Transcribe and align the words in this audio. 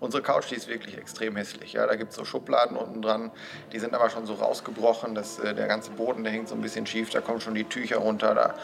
Unsere 0.00 0.22
Couch, 0.22 0.50
die 0.50 0.56
ist 0.56 0.68
wirklich 0.68 0.98
extrem 0.98 1.36
hässlich. 1.36 1.72
Ja, 1.72 1.86
da 1.86 1.94
gibt 1.94 2.10
es 2.10 2.16
so 2.16 2.24
Schubladen 2.24 2.76
unten 2.76 3.00
dran, 3.00 3.30
die 3.72 3.78
sind 3.78 3.94
aber 3.94 4.10
schon 4.10 4.26
so 4.26 4.34
rausgebrochen. 4.34 5.14
Das, 5.14 5.38
äh, 5.38 5.54
der 5.54 5.66
ganze 5.66 5.90
Boden, 5.90 6.24
der 6.24 6.32
hängt 6.32 6.48
so 6.48 6.54
ein 6.54 6.60
bisschen 6.60 6.86
schief, 6.86 7.10
da 7.10 7.20
kommen 7.20 7.40
schon 7.40 7.54
die 7.54 7.64
Tücher 7.64 7.98
runter, 7.98 8.34
da, 8.34 8.54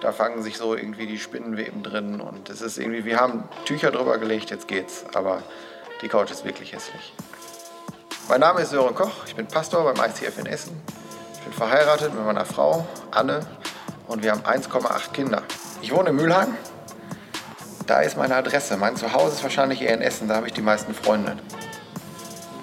da 0.00 0.12
fangen 0.12 0.42
sich 0.42 0.58
so 0.58 0.74
irgendwie 0.74 1.06
die 1.06 1.18
Spinnenweben 1.18 1.82
drin. 1.82 2.20
Und 2.20 2.50
es 2.50 2.60
ist 2.60 2.78
irgendwie, 2.78 3.04
wir 3.04 3.18
haben 3.18 3.48
Tücher 3.64 3.90
drüber 3.90 4.18
gelegt, 4.18 4.50
jetzt 4.50 4.68
geht's. 4.68 5.04
Aber 5.14 5.42
die 6.02 6.08
Couch 6.08 6.30
ist 6.30 6.44
wirklich 6.44 6.72
hässlich. 6.72 7.14
Mein 8.28 8.40
Name 8.40 8.60
ist 8.60 8.70
Sören 8.70 8.94
Koch, 8.94 9.26
ich 9.26 9.34
bin 9.34 9.46
Pastor 9.46 9.92
beim 9.92 10.08
ICF 10.08 10.38
in 10.38 10.46
Essen. 10.46 10.80
Ich 11.34 11.40
bin 11.40 11.52
verheiratet 11.52 12.14
mit 12.14 12.24
meiner 12.24 12.44
Frau 12.44 12.86
Anne 13.10 13.40
und 14.06 14.22
wir 14.22 14.32
haben 14.32 14.42
1,8 14.42 15.12
Kinder. 15.12 15.42
Ich 15.82 15.92
wohne 15.92 16.10
in 16.10 16.16
Mülheim 16.16 16.56
da 17.90 18.02
ist 18.02 18.16
meine 18.16 18.36
Adresse. 18.36 18.76
Mein 18.76 18.94
Zuhause 18.94 19.34
ist 19.34 19.42
wahrscheinlich 19.42 19.82
eher 19.82 19.94
in 19.94 20.00
Essen, 20.00 20.28
da 20.28 20.36
habe 20.36 20.46
ich 20.46 20.52
die 20.52 20.62
meisten 20.62 20.94
Freunde. 20.94 21.36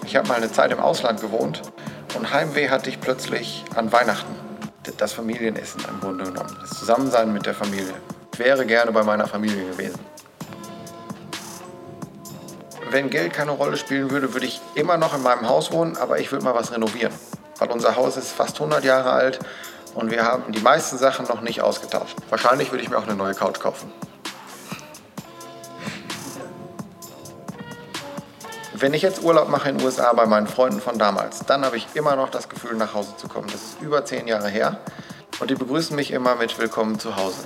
Ich 0.05 0.15
habe 0.15 0.25
mal 0.29 0.35
eine 0.35 0.49
Zeit 0.49 0.71
im 0.71 0.79
Ausland 0.79 1.19
gewohnt 1.19 1.61
und 2.15 2.33
Heimweh 2.33 2.69
hatte 2.69 2.89
ich 2.89 3.01
plötzlich 3.01 3.65
an 3.75 3.91
Weihnachten. 3.91 4.33
Das 4.97 5.11
Familienessen 5.11 5.83
im 5.89 5.99
Grunde 5.99 6.23
genommen. 6.23 6.55
Das 6.61 6.79
Zusammensein 6.79 7.33
mit 7.33 7.45
der 7.45 7.53
Familie. 7.53 7.93
Ich 8.31 8.39
wäre 8.39 8.65
gerne 8.65 8.93
bei 8.93 9.03
meiner 9.03 9.27
Familie 9.27 9.69
gewesen. 9.71 9.99
Wenn 12.89 13.09
Geld 13.09 13.33
keine 13.33 13.51
Rolle 13.51 13.75
spielen 13.75 14.09
würde, 14.09 14.33
würde 14.33 14.45
ich 14.45 14.61
immer 14.75 14.95
noch 14.95 15.13
in 15.13 15.23
meinem 15.23 15.49
Haus 15.49 15.73
wohnen, 15.73 15.97
aber 15.97 16.19
ich 16.19 16.31
würde 16.31 16.45
mal 16.45 16.55
was 16.55 16.71
renovieren. 16.71 17.11
Weil 17.59 17.69
unser 17.69 17.97
Haus 17.97 18.15
ist 18.15 18.31
fast 18.31 18.55
100 18.55 18.85
Jahre 18.85 19.11
alt 19.11 19.39
und 19.93 20.09
wir 20.09 20.23
haben 20.23 20.53
die 20.53 20.61
meisten 20.61 20.97
Sachen 20.97 21.25
noch 21.27 21.41
nicht 21.41 21.61
ausgetauscht. 21.61 22.15
Wahrscheinlich 22.29 22.71
würde 22.71 22.85
ich 22.85 22.89
mir 22.89 22.97
auch 22.97 23.07
eine 23.07 23.15
neue 23.15 23.33
Couch 23.33 23.59
kaufen. 23.59 23.91
Wenn 28.79 28.93
ich 28.93 29.01
jetzt 29.01 29.23
Urlaub 29.23 29.49
mache 29.49 29.69
in 29.69 29.79
den 29.79 29.85
USA 29.85 30.13
bei 30.13 30.27
meinen 30.27 30.45
Freunden 30.45 30.79
von 30.79 30.99
damals, 30.99 31.39
dann 31.39 31.65
habe 31.65 31.77
ich 31.77 31.87
immer 31.95 32.15
noch 32.15 32.29
das 32.29 32.47
Gefühl, 32.47 32.75
nach 32.75 32.93
Hause 32.93 33.17
zu 33.17 33.27
kommen. 33.27 33.47
Das 33.51 33.55
ist 33.55 33.81
über 33.81 34.05
zehn 34.05 34.27
Jahre 34.27 34.49
her. 34.49 34.79
Und 35.39 35.49
die 35.49 35.55
begrüßen 35.55 35.95
mich 35.95 36.11
immer 36.11 36.35
mit 36.35 36.59
Willkommen 36.59 36.99
zu 36.99 37.15
Hause. 37.15 37.45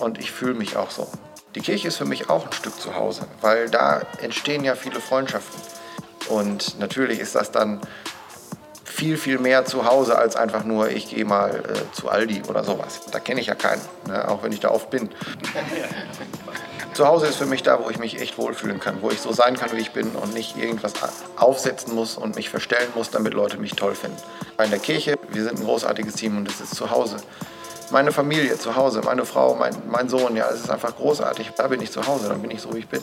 Und 0.00 0.18
ich 0.18 0.32
fühle 0.32 0.54
mich 0.54 0.76
auch 0.76 0.90
so. 0.90 1.06
Die 1.54 1.60
Kirche 1.60 1.86
ist 1.86 1.96
für 1.96 2.06
mich 2.06 2.28
auch 2.28 2.46
ein 2.46 2.52
Stück 2.52 2.74
zu 2.80 2.96
Hause, 2.96 3.28
weil 3.40 3.70
da 3.70 4.02
entstehen 4.20 4.64
ja 4.64 4.74
viele 4.74 4.98
Freundschaften. 4.98 5.60
Und 6.28 6.76
natürlich 6.80 7.20
ist 7.20 7.36
das 7.36 7.52
dann 7.52 7.80
viel, 8.84 9.18
viel 9.18 9.38
mehr 9.38 9.64
zu 9.64 9.84
Hause 9.84 10.18
als 10.18 10.34
einfach 10.34 10.64
nur, 10.64 10.90
ich 10.90 11.08
gehe 11.08 11.24
mal 11.24 11.54
äh, 11.54 11.94
zu 11.94 12.08
Aldi 12.08 12.42
oder 12.48 12.64
sowas. 12.64 13.02
Da 13.12 13.20
kenne 13.20 13.40
ich 13.40 13.46
ja 13.46 13.54
keinen, 13.54 13.82
ne? 14.08 14.28
auch 14.28 14.42
wenn 14.42 14.50
ich 14.50 14.58
da 14.58 14.70
oft 14.70 14.90
bin. 14.90 15.08
zu 16.94 17.06
Hause 17.06 17.26
ist 17.26 17.36
für 17.36 17.46
mich 17.46 17.62
da, 17.62 17.82
wo 17.82 17.90
ich 17.90 17.98
mich 17.98 18.20
echt 18.20 18.38
wohlfühlen 18.38 18.80
kann, 18.80 19.02
wo 19.02 19.10
ich 19.10 19.20
so 19.20 19.32
sein 19.32 19.56
kann, 19.56 19.72
wie 19.72 19.80
ich 19.80 19.92
bin 19.92 20.10
und 20.10 20.34
nicht 20.34 20.56
irgendwas 20.56 20.92
aufsetzen 21.36 21.94
muss 21.94 22.16
und 22.16 22.36
mich 22.36 22.50
verstellen 22.50 22.88
muss, 22.94 23.10
damit 23.10 23.34
Leute 23.34 23.56
mich 23.58 23.72
toll 23.72 23.94
finden. 23.94 24.16
In 24.62 24.70
der 24.70 24.78
Kirche, 24.78 25.18
wir 25.28 25.42
sind 25.42 25.58
ein 25.58 25.64
großartiges 25.64 26.14
Team 26.14 26.36
und 26.36 26.48
es 26.48 26.60
ist 26.60 26.74
zu 26.74 26.90
Hause. 26.90 27.16
Meine 27.90 28.12
Familie 28.12 28.58
zu 28.58 28.76
Hause, 28.76 29.02
meine 29.04 29.24
Frau, 29.24 29.54
mein, 29.54 29.74
mein 29.90 30.08
Sohn, 30.08 30.36
ja, 30.36 30.48
es 30.50 30.60
ist 30.60 30.70
einfach 30.70 30.96
großartig. 30.96 31.52
Da 31.56 31.68
bin 31.68 31.80
ich 31.80 31.90
zu 31.90 32.06
Hause, 32.06 32.28
dann 32.28 32.40
bin 32.40 32.50
ich 32.50 32.60
so, 32.60 32.72
wie 32.74 32.78
ich 32.78 32.88
bin. 32.88 33.02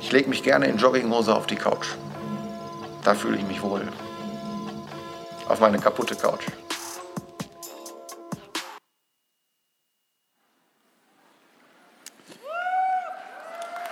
Ich 0.00 0.12
lege 0.12 0.28
mich 0.28 0.42
gerne 0.42 0.66
in 0.66 0.76
Jogginghose 0.76 1.34
auf 1.34 1.46
die 1.46 1.56
Couch. 1.56 1.88
Da 3.04 3.14
fühle 3.14 3.36
ich 3.36 3.44
mich 3.44 3.62
wohl. 3.62 3.82
Auf 5.48 5.60
meine 5.60 5.78
kaputte 5.78 6.14
Couch. 6.14 6.46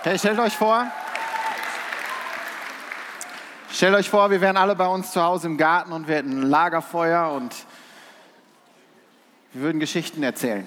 Hey, 0.03 0.17
stellt 0.17 0.39
euch 0.39 0.57
vor, 0.57 0.87
stellt 3.71 3.93
euch 3.93 4.09
vor, 4.09 4.31
wir 4.31 4.41
wären 4.41 4.57
alle 4.57 4.75
bei 4.75 4.87
uns 4.87 5.11
zu 5.11 5.21
Hause 5.21 5.45
im 5.45 5.57
Garten 5.57 5.91
und 5.91 6.07
wir 6.07 6.15
hätten 6.15 6.39
ein 6.39 6.49
Lagerfeuer 6.49 7.29
und 7.29 7.53
wir 9.53 9.61
würden 9.61 9.79
Geschichten 9.79 10.23
erzählen. 10.23 10.65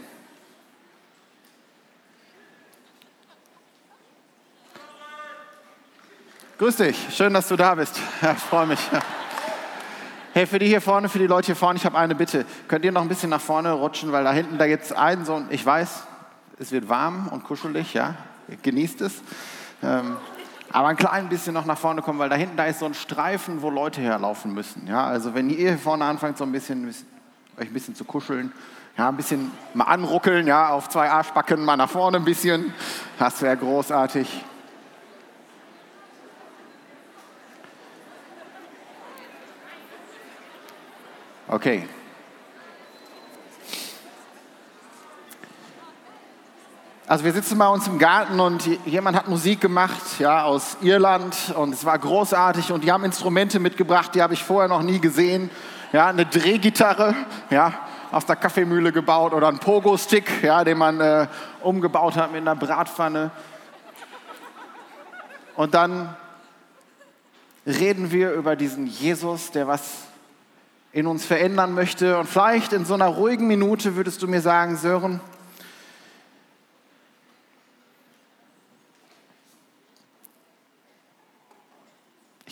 Grüß 6.59 6.77
dich, 6.77 6.97
schön, 7.11 7.35
dass 7.35 7.49
du 7.49 7.57
da 7.57 7.75
bist. 7.75 7.99
Ja, 8.23 8.35
ich 8.35 8.39
freue 8.39 8.67
mich. 8.67 8.89
Hey, 10.33 10.47
für 10.47 10.61
die 10.61 10.69
hier 10.69 10.81
vorne, 10.81 11.09
für 11.09 11.19
die 11.19 11.27
Leute 11.27 11.47
hier 11.47 11.57
vorne, 11.57 11.77
ich 11.77 11.85
habe 11.85 11.99
eine 11.99 12.15
Bitte. 12.15 12.47
Könnt 12.69 12.85
ihr 12.85 12.93
noch 12.93 13.03
ein 13.03 13.09
bisschen 13.09 13.31
nach 13.31 13.41
vorne 13.41 13.73
rutschen, 13.73 14.13
weil 14.13 14.23
da 14.23 14.31
hinten, 14.31 14.59
da 14.59 14.69
gibt 14.69 14.85
es 14.85 14.93
einen 14.93 15.25
so, 15.25 15.43
ich 15.51 15.67
weiß, 15.67 16.05
es 16.61 16.71
wird 16.71 16.89
warm 16.89 17.27
und 17.33 17.43
kuschelig, 17.43 17.95
ja, 17.95 18.15
genießt 18.63 19.01
es. 19.03 19.23
Ähm, 19.83 20.17
aber 20.73 20.89
ein 20.89 20.97
klein 20.97 21.29
bisschen 21.29 21.55
noch 21.55 21.67
nach 21.67 21.79
vorne 21.79 22.03
kommen, 22.03 22.19
weil 22.19 22.29
da 22.29 22.37
hinten, 22.37 22.57
da 22.57 22.65
ist 22.65 22.81
so 22.81 22.87
ein 22.87 22.95
Streifen, 22.95 23.63
wo 23.63 23.71
Leute 23.71 24.01
herlaufen 24.01 24.53
müssen. 24.55 24.87
Ja, 24.89 25.07
also 25.07 25.35
wenn 25.35 25.49
ihr 25.51 25.57
hier 25.57 25.79
vorne 25.79 26.05
anfangt, 26.05 26.37
so 26.37 26.45
ein 26.45 26.53
bisschen, 26.53 26.89
euch 26.89 27.69
ein 27.69 27.73
bisschen 27.73 27.95
zu 27.95 28.05
kuscheln, 28.05 28.53
ja, 28.97 29.09
ein 29.09 29.17
bisschen 29.17 29.51
mal 29.73 29.85
anruckeln, 29.85 30.47
ja, 30.47 30.71
auf 30.71 30.89
zwei 30.89 31.11
Arschbacken 31.11 31.65
mal 31.65 31.77
nach 31.77 31.91
vorne 31.91 32.17
ein 32.17 32.25
bisschen, 32.25 32.73
das 33.19 33.41
wäre 33.43 33.57
großartig. 33.57 34.45
Okay. 41.47 41.87
Also 47.15 47.25
wir 47.25 47.33
sitzen 47.33 47.57
bei 47.59 47.69
uns 47.69 47.87
im 47.87 48.01
Garten 48.01 48.41
und 48.41 48.67
jemand 48.87 49.17
hat 49.17 49.29
Musik 49.29 49.61
gemacht, 49.61 50.19
ja, 50.19 50.43
aus 50.43 50.77
Irland 50.81 51.55
und 51.57 51.73
es 51.73 51.85
war 51.85 51.97
großartig 51.97 52.73
und 52.73 52.83
die 52.83 52.91
haben 52.91 53.05
Instrumente 53.05 53.61
mitgebracht, 53.61 54.17
die 54.17 54.21
habe 54.21 54.35
ich 54.35 54.43
vorher 54.43 54.69
noch 54.69 54.83
nie 54.83 54.99
gesehen. 54.99 55.49
Ja, 55.93 56.09
eine 56.09 56.27
Drehgitarre, 56.27 57.15
ja, 57.51 57.73
aus 58.11 58.27
der 58.27 58.35
Kaffeemühle 58.35 58.91
gebaut 58.91 59.33
oder 59.33 59.47
ein 59.47 59.61
Pogo-Stick, 59.61 60.43
ja, 60.43 60.65
den 60.65 60.77
man 60.77 61.01
äh, 61.01 61.29
umgebaut 61.63 62.17
hat 62.17 62.33
mit 62.33 62.41
einer 62.41 62.57
Bratpfanne. 62.57 63.31
Und 65.55 65.73
dann 65.73 66.17
reden 67.65 68.11
wir 68.11 68.33
über 68.33 68.57
diesen 68.57 68.89
Jesus, 68.89 69.53
der 69.53 69.69
was 69.69 69.99
in 70.91 71.07
uns 71.07 71.25
verändern 71.25 71.75
möchte. 71.75 72.19
Und 72.19 72.29
vielleicht 72.29 72.73
in 72.73 72.85
so 72.85 72.95
einer 72.95 73.07
ruhigen 73.07 73.47
Minute 73.47 73.95
würdest 73.95 74.21
du 74.21 74.27
mir 74.27 74.41
sagen, 74.41 74.77
Sören, 74.77 75.21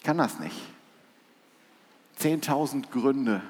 ich 0.03 0.05
kann 0.05 0.19
das 0.19 0.41
nicht. 0.41 0.57
Zehntausend 2.17 2.91
Gründe 2.91 3.41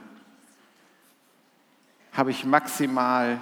habe 2.13 2.31
ich 2.31 2.45
maximal, 2.45 3.41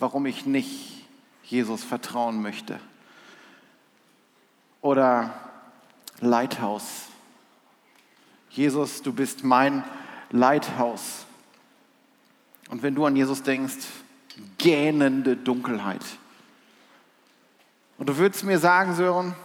warum 0.00 0.26
ich 0.26 0.44
nicht 0.44 1.06
Jesus 1.44 1.84
vertrauen 1.84 2.42
möchte. 2.42 2.80
Oder 4.80 5.32
Lighthouse. 6.18 7.04
Jesus, 8.50 9.02
du 9.02 9.12
bist 9.12 9.44
mein 9.44 9.84
Lighthouse. 10.30 11.24
Und 12.68 12.82
wenn 12.82 12.96
du 12.96 13.06
an 13.06 13.14
Jesus 13.14 13.44
denkst, 13.44 13.86
gähnende 14.58 15.36
Dunkelheit. 15.36 16.02
Und 17.96 18.08
du 18.08 18.16
würdest 18.16 18.42
mir 18.42 18.58
sagen, 18.58 18.96
Sören, 18.96 19.36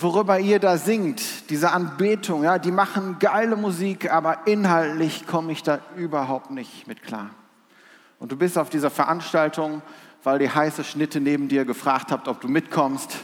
worüber 0.00 0.38
ihr 0.38 0.58
da 0.58 0.76
singt, 0.76 1.50
diese 1.50 1.72
Anbetung, 1.72 2.44
ja, 2.44 2.58
die 2.58 2.70
machen 2.70 3.18
geile 3.18 3.56
Musik, 3.56 4.12
aber 4.12 4.46
inhaltlich 4.46 5.26
komme 5.26 5.52
ich 5.52 5.62
da 5.62 5.80
überhaupt 5.96 6.50
nicht 6.50 6.86
mit 6.86 7.02
klar. 7.02 7.30
Und 8.18 8.32
du 8.32 8.36
bist 8.36 8.58
auf 8.58 8.70
dieser 8.70 8.90
Veranstaltung, 8.90 9.82
weil 10.24 10.38
die 10.38 10.50
heiße 10.50 10.84
Schnitte 10.84 11.20
neben 11.20 11.48
dir 11.48 11.64
gefragt 11.64 12.10
habt, 12.10 12.28
ob 12.28 12.40
du 12.40 12.48
mitkommst. 12.48 13.16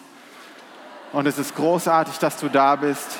Und 1.12 1.26
es 1.26 1.38
ist 1.38 1.54
großartig, 1.56 2.18
dass 2.18 2.38
du 2.38 2.48
da 2.48 2.76
bist 2.76 3.18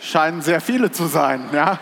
scheinen 0.00 0.42
sehr 0.42 0.60
viele 0.60 0.90
zu 0.90 1.06
sein. 1.06 1.48
Ja? 1.52 1.78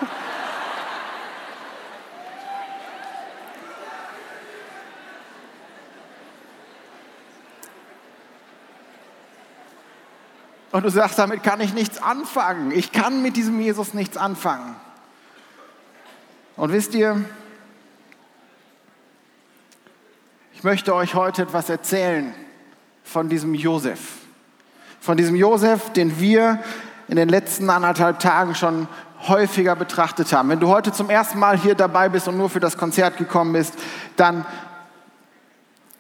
Und 10.77 10.83
du 10.83 10.91
sagst, 10.91 11.19
damit 11.19 11.43
kann 11.43 11.63
ich 11.63 11.73
nichts 11.73 12.03
anfangen. 12.03 12.71
Ich 12.71 12.93
kann 12.93 13.23
mit 13.23 13.39
diesem 13.39 13.59
Jesus 13.59 13.95
nichts 13.95 14.19
anfangen. 14.19 14.77
Und 16.55 16.71
wisst 16.71 16.95
ihr, 16.95 17.25
ich 20.53 20.65
möchte 20.65 20.95
euch 20.95 21.15
heute 21.15 21.41
etwas 21.41 21.71
erzählen 21.71 22.35
von 23.05 23.31
diesem 23.31 23.55
Josef. 23.55 24.01
Von 25.01 25.17
diesem 25.17 25.35
Josef, 25.35 25.95
den 25.95 26.21
wir 26.21 26.59
in 27.09 27.17
den 27.17 27.31
letzten 27.31 27.71
anderthalb 27.71 28.19
Tagen 28.19 28.55
schon 28.55 28.87
häufiger 29.29 29.77
betrachtet 29.77 30.31
haben. 30.35 30.51
Wenn 30.51 30.61
du 30.61 30.69
heute 30.69 30.93
zum 30.93 31.09
ersten 31.09 31.39
Mal 31.39 31.57
hier 31.57 31.75
dabei 31.75 32.11
bist 32.11 32.29
und 32.29 32.37
nur 32.37 32.51
für 32.51 32.61
das 32.61 32.77
Konzert 32.77 33.17
gekommen 33.17 33.55
bist, 33.55 33.73
dann 34.17 34.45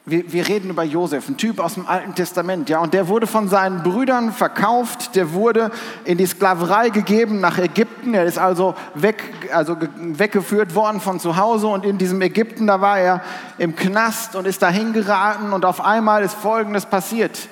wir, 0.08 0.32
wir 0.32 0.46
reden 0.46 0.70
über 0.70 0.84
Josef, 0.84 1.28
ein 1.28 1.36
Typ 1.36 1.58
aus 1.58 1.74
dem 1.74 1.86
Alten 1.86 2.14
Testament, 2.14 2.68
ja, 2.68 2.78
und 2.78 2.94
der 2.94 3.08
wurde 3.08 3.26
von 3.26 3.48
seinen 3.48 3.82
Brüdern 3.82 4.32
verkauft, 4.32 5.16
der 5.16 5.32
wurde 5.32 5.72
in 6.04 6.16
die 6.16 6.26
Sklaverei 6.26 6.90
gegeben 6.90 7.40
nach 7.40 7.58
Ägypten, 7.58 8.14
er 8.14 8.24
ist 8.24 8.38
also, 8.38 8.76
weg, 8.94 9.24
also 9.52 9.76
weggeführt 9.96 10.76
worden 10.76 11.00
von 11.00 11.18
zu 11.18 11.36
Hause. 11.36 11.66
Und 11.66 11.84
in 11.84 11.98
diesem 11.98 12.22
Ägypten, 12.22 12.68
da 12.68 12.80
war 12.80 13.00
er 13.00 13.20
im 13.58 13.74
Knast 13.74 14.36
und 14.36 14.46
ist 14.46 14.62
dahin 14.62 14.92
geraten. 14.92 15.52
Und 15.52 15.64
auf 15.64 15.84
einmal 15.84 16.22
ist 16.22 16.34
Folgendes 16.34 16.86
passiert. 16.86 17.48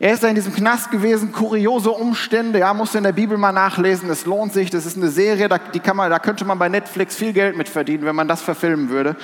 Er 0.00 0.14
ist 0.14 0.24
da 0.24 0.28
in 0.28 0.34
diesem 0.34 0.52
Knast 0.52 0.90
gewesen, 0.90 1.30
kuriose 1.30 1.92
Umstände, 1.92 2.58
ja, 2.58 2.74
musst 2.74 2.94
du 2.94 2.98
in 2.98 3.04
der 3.04 3.12
Bibel 3.12 3.38
mal 3.38 3.52
nachlesen, 3.52 4.10
es 4.10 4.26
lohnt 4.26 4.52
sich, 4.52 4.68
das 4.68 4.84
ist 4.84 4.96
eine 4.96 5.10
Serie, 5.10 5.48
da, 5.48 5.58
die 5.58 5.78
kann 5.78 5.96
man, 5.96 6.10
da 6.10 6.18
könnte 6.18 6.44
man 6.44 6.58
bei 6.58 6.68
Netflix 6.68 7.14
viel 7.14 7.32
Geld 7.32 7.56
mit 7.56 7.68
verdienen, 7.68 8.04
wenn 8.04 8.16
man 8.16 8.26
das 8.26 8.42
verfilmen 8.42 8.88
würde. 8.88 9.14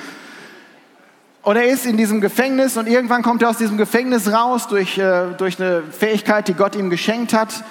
Und 1.42 1.56
er 1.56 1.66
ist 1.66 1.86
in 1.86 1.96
diesem 1.96 2.20
Gefängnis 2.20 2.76
und 2.76 2.88
irgendwann 2.88 3.22
kommt 3.22 3.42
er 3.42 3.50
aus 3.50 3.58
diesem 3.58 3.78
Gefängnis 3.78 4.32
raus 4.32 4.66
durch, 4.68 4.98
äh, 4.98 5.34
durch 5.36 5.60
eine 5.60 5.82
Fähigkeit, 5.82 6.48
die 6.48 6.54
Gott 6.54 6.74
ihm 6.74 6.90
geschenkt 6.90 7.32
hat. 7.32 7.64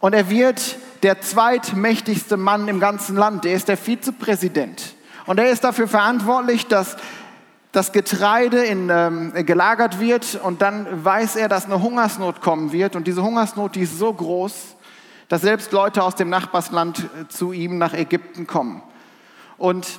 Und 0.00 0.14
er 0.14 0.30
wird 0.30 0.76
der 1.02 1.20
zweitmächtigste 1.20 2.36
Mann 2.36 2.68
im 2.68 2.80
ganzen 2.80 3.16
Land. 3.16 3.44
Er 3.44 3.54
ist 3.54 3.68
der 3.68 3.76
Vizepräsident. 3.76 4.94
Und 5.26 5.38
er 5.38 5.50
ist 5.50 5.64
dafür 5.64 5.88
verantwortlich, 5.88 6.66
dass 6.66 6.96
das 7.72 7.90
Getreide 7.92 8.64
in, 8.64 8.88
ähm, 8.88 9.32
gelagert 9.44 9.98
wird 9.98 10.38
und 10.42 10.62
dann 10.62 11.04
weiß 11.04 11.34
er, 11.36 11.48
dass 11.48 11.64
eine 11.64 11.82
Hungersnot 11.82 12.40
kommen 12.40 12.70
wird. 12.70 12.94
Und 12.94 13.06
diese 13.08 13.22
Hungersnot, 13.22 13.74
die 13.74 13.80
ist 13.80 13.98
so 13.98 14.12
groß, 14.12 14.76
dass 15.28 15.42
selbst 15.42 15.72
Leute 15.72 16.04
aus 16.04 16.14
dem 16.14 16.30
Nachbarsland 16.30 17.00
äh, 17.00 17.28
zu 17.28 17.52
ihm 17.52 17.78
nach 17.78 17.92
Ägypten 17.92 18.46
kommen. 18.46 18.80
Und 19.58 19.98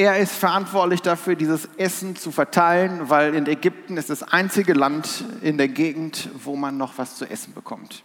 er 0.00 0.16
ist 0.16 0.32
verantwortlich 0.32 1.02
dafür, 1.02 1.36
dieses 1.36 1.68
Essen 1.76 2.16
zu 2.16 2.30
verteilen, 2.30 3.10
weil 3.10 3.34
in 3.34 3.46
Ägypten 3.46 3.98
ist 3.98 4.08
das 4.08 4.22
einzige 4.22 4.72
Land 4.72 5.24
in 5.42 5.58
der 5.58 5.68
Gegend, 5.68 6.30
wo 6.42 6.56
man 6.56 6.78
noch 6.78 6.94
was 6.96 7.16
zu 7.16 7.28
essen 7.28 7.52
bekommt. 7.52 8.02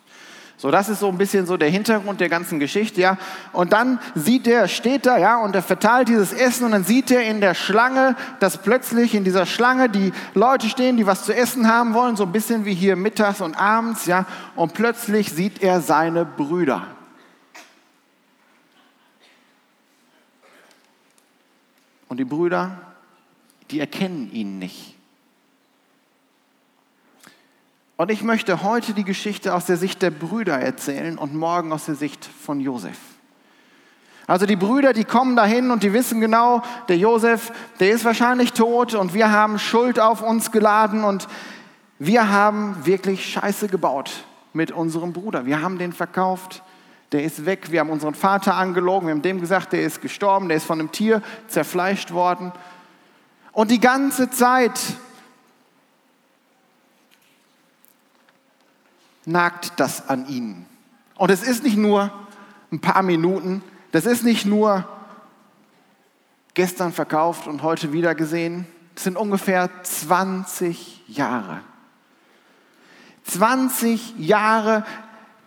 So, 0.57 0.71
das 0.71 0.89
ist 0.89 0.99
so 0.99 1.07
ein 1.07 1.17
bisschen 1.17 1.45
so 1.45 1.55
der 1.55 1.69
Hintergrund 1.69 2.19
der 2.19 2.27
ganzen 2.27 2.59
Geschichte, 2.59 2.99
ja. 2.99 3.17
Und 3.53 3.71
dann 3.71 3.99
sieht 4.13 4.45
er, 4.45 4.67
steht 4.67 5.05
da, 5.05 5.17
ja, 5.17 5.37
und 5.37 5.55
er 5.55 5.61
verteilt 5.61 6.09
dieses 6.09 6.33
Essen 6.33 6.65
und 6.65 6.71
dann 6.71 6.83
sieht 6.83 7.11
er 7.11 7.23
in 7.23 7.39
der 7.39 7.53
Schlange, 7.53 8.17
dass 8.41 8.57
plötzlich 8.57 9.15
in 9.15 9.23
dieser 9.23 9.45
Schlange 9.45 9.87
die 9.87 10.11
Leute 10.33 10.67
stehen, 10.67 10.97
die 10.97 11.07
was 11.07 11.23
zu 11.23 11.33
essen 11.33 11.69
haben 11.71 11.93
wollen, 11.93 12.17
so 12.17 12.23
ein 12.23 12.33
bisschen 12.33 12.65
wie 12.65 12.73
hier 12.73 12.97
mittags 12.97 13.39
und 13.39 13.55
abends, 13.55 14.05
ja. 14.05 14.25
Und 14.57 14.73
plötzlich 14.73 15.31
sieht 15.31 15.63
er 15.63 15.79
seine 15.79 16.25
Brüder. 16.25 16.94
Und 22.15 22.19
die 22.19 22.23
Brüder, 22.23 22.77
die 23.71 23.81
erkennen 23.81 24.31
ihn 24.31 24.57
nicht. 24.57 24.95
Und 27.97 28.09
ich 28.09 28.23
möchte 28.23 28.63
heute 28.63 28.93
die 28.93 29.03
Geschichte 29.03 29.53
aus 29.53 29.65
der 29.65 29.75
Sicht 29.75 30.01
der 30.01 30.11
Brüder 30.11 30.57
erzählen 30.57 31.17
und 31.17 31.35
morgen 31.35 31.73
aus 31.73 31.87
der 31.87 31.95
Sicht 31.95 32.23
von 32.23 32.61
Josef. 32.61 32.97
Also 34.27 34.45
die 34.45 34.55
Brüder, 34.55 34.93
die 34.93 35.03
kommen 35.03 35.35
dahin 35.35 35.71
und 35.71 35.83
die 35.83 35.91
wissen 35.91 36.21
genau, 36.21 36.63
der 36.87 36.97
Josef, 36.97 37.51
der 37.81 37.91
ist 37.91 38.05
wahrscheinlich 38.05 38.53
tot 38.53 38.93
und 38.93 39.13
wir 39.13 39.29
haben 39.29 39.59
Schuld 39.59 39.99
auf 39.99 40.21
uns 40.21 40.53
geladen 40.53 41.03
und 41.03 41.27
wir 41.99 42.29
haben 42.29 42.85
wirklich 42.85 43.25
Scheiße 43.25 43.67
gebaut 43.67 44.23
mit 44.53 44.71
unserem 44.71 45.11
Bruder. 45.11 45.45
Wir 45.45 45.61
haben 45.61 45.77
den 45.77 45.91
verkauft 45.91 46.63
der 47.15 47.23
ist 47.23 47.45
weg. 47.45 47.71
Wir 47.71 47.79
haben 47.79 47.89
unseren 47.89 48.13
Vater 48.13 48.55
angelogen, 48.55 49.07
wir 49.07 49.13
haben 49.13 49.21
dem 49.21 49.39
gesagt, 49.39 49.71
der 49.71 49.83
ist 49.83 50.01
gestorben, 50.01 50.49
der 50.49 50.57
ist 50.57 50.65
von 50.65 50.81
einem 50.81 50.91
Tier 50.91 51.21
zerfleischt 51.47 52.11
worden. 52.11 52.51
Und 53.53 53.71
die 53.71 53.79
ganze 53.79 54.29
Zeit 54.29 54.77
nagt 59.23 59.79
das 59.79 60.09
an 60.09 60.27
ihnen. 60.27 60.65
Und 61.15 61.31
es 61.31 61.41
ist 61.41 61.63
nicht 61.63 61.77
nur 61.77 62.11
ein 62.69 62.81
paar 62.81 63.01
Minuten, 63.01 63.63
das 63.93 64.05
ist 64.05 64.25
nicht 64.25 64.45
nur 64.45 64.85
gestern 66.53 66.91
verkauft 66.91 67.47
und 67.47 67.63
heute 67.63 67.93
wieder 67.93 68.13
gesehen, 68.13 68.67
es 68.93 69.05
sind 69.05 69.15
ungefähr 69.15 69.69
20 69.83 71.07
Jahre. 71.07 71.61
20 73.23 74.19
Jahre 74.19 74.83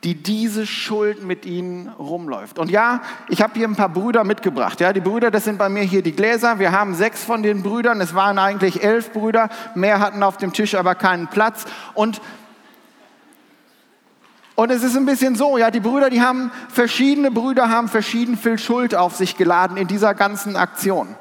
die 0.04 0.14
diese 0.14 0.66
Schuld 0.66 1.24
mit 1.24 1.44
ihnen 1.44 1.88
rumläuft. 1.88 2.58
Und 2.58 2.70
ja, 2.70 3.02
ich 3.28 3.42
habe 3.42 3.54
hier 3.54 3.66
ein 3.66 3.74
paar 3.74 3.88
Brüder 3.88 4.22
mitgebracht. 4.22 4.80
Ja, 4.80 4.92
die 4.92 5.00
Brüder, 5.00 5.30
das 5.30 5.44
sind 5.44 5.58
bei 5.58 5.68
mir 5.68 5.82
hier 5.82 6.02
die 6.02 6.12
Gläser. 6.12 6.60
Wir 6.60 6.70
haben 6.70 6.94
sechs 6.94 7.24
von 7.24 7.42
den 7.42 7.62
Brüdern. 7.62 8.00
Es 8.00 8.14
waren 8.14 8.38
eigentlich 8.38 8.84
elf 8.84 9.12
Brüder. 9.12 9.48
Mehr 9.74 9.98
hatten 9.98 10.22
auf 10.22 10.36
dem 10.36 10.52
Tisch 10.52 10.76
aber 10.76 10.94
keinen 10.94 11.26
Platz. 11.26 11.64
Und 11.94 12.20
und 14.54 14.72
es 14.72 14.82
ist 14.82 14.96
ein 14.96 15.06
bisschen 15.06 15.36
so, 15.36 15.56
ja, 15.56 15.70
die 15.70 15.78
Brüder, 15.78 16.10
die 16.10 16.20
haben 16.20 16.50
verschiedene 16.68 17.30
Brüder 17.30 17.70
haben 17.70 17.86
verschieden 17.86 18.36
viel 18.36 18.58
Schuld 18.58 18.92
auf 18.92 19.14
sich 19.14 19.36
geladen 19.36 19.76
in 19.76 19.86
dieser 19.86 20.14
ganzen 20.14 20.56
Aktion. 20.56 21.14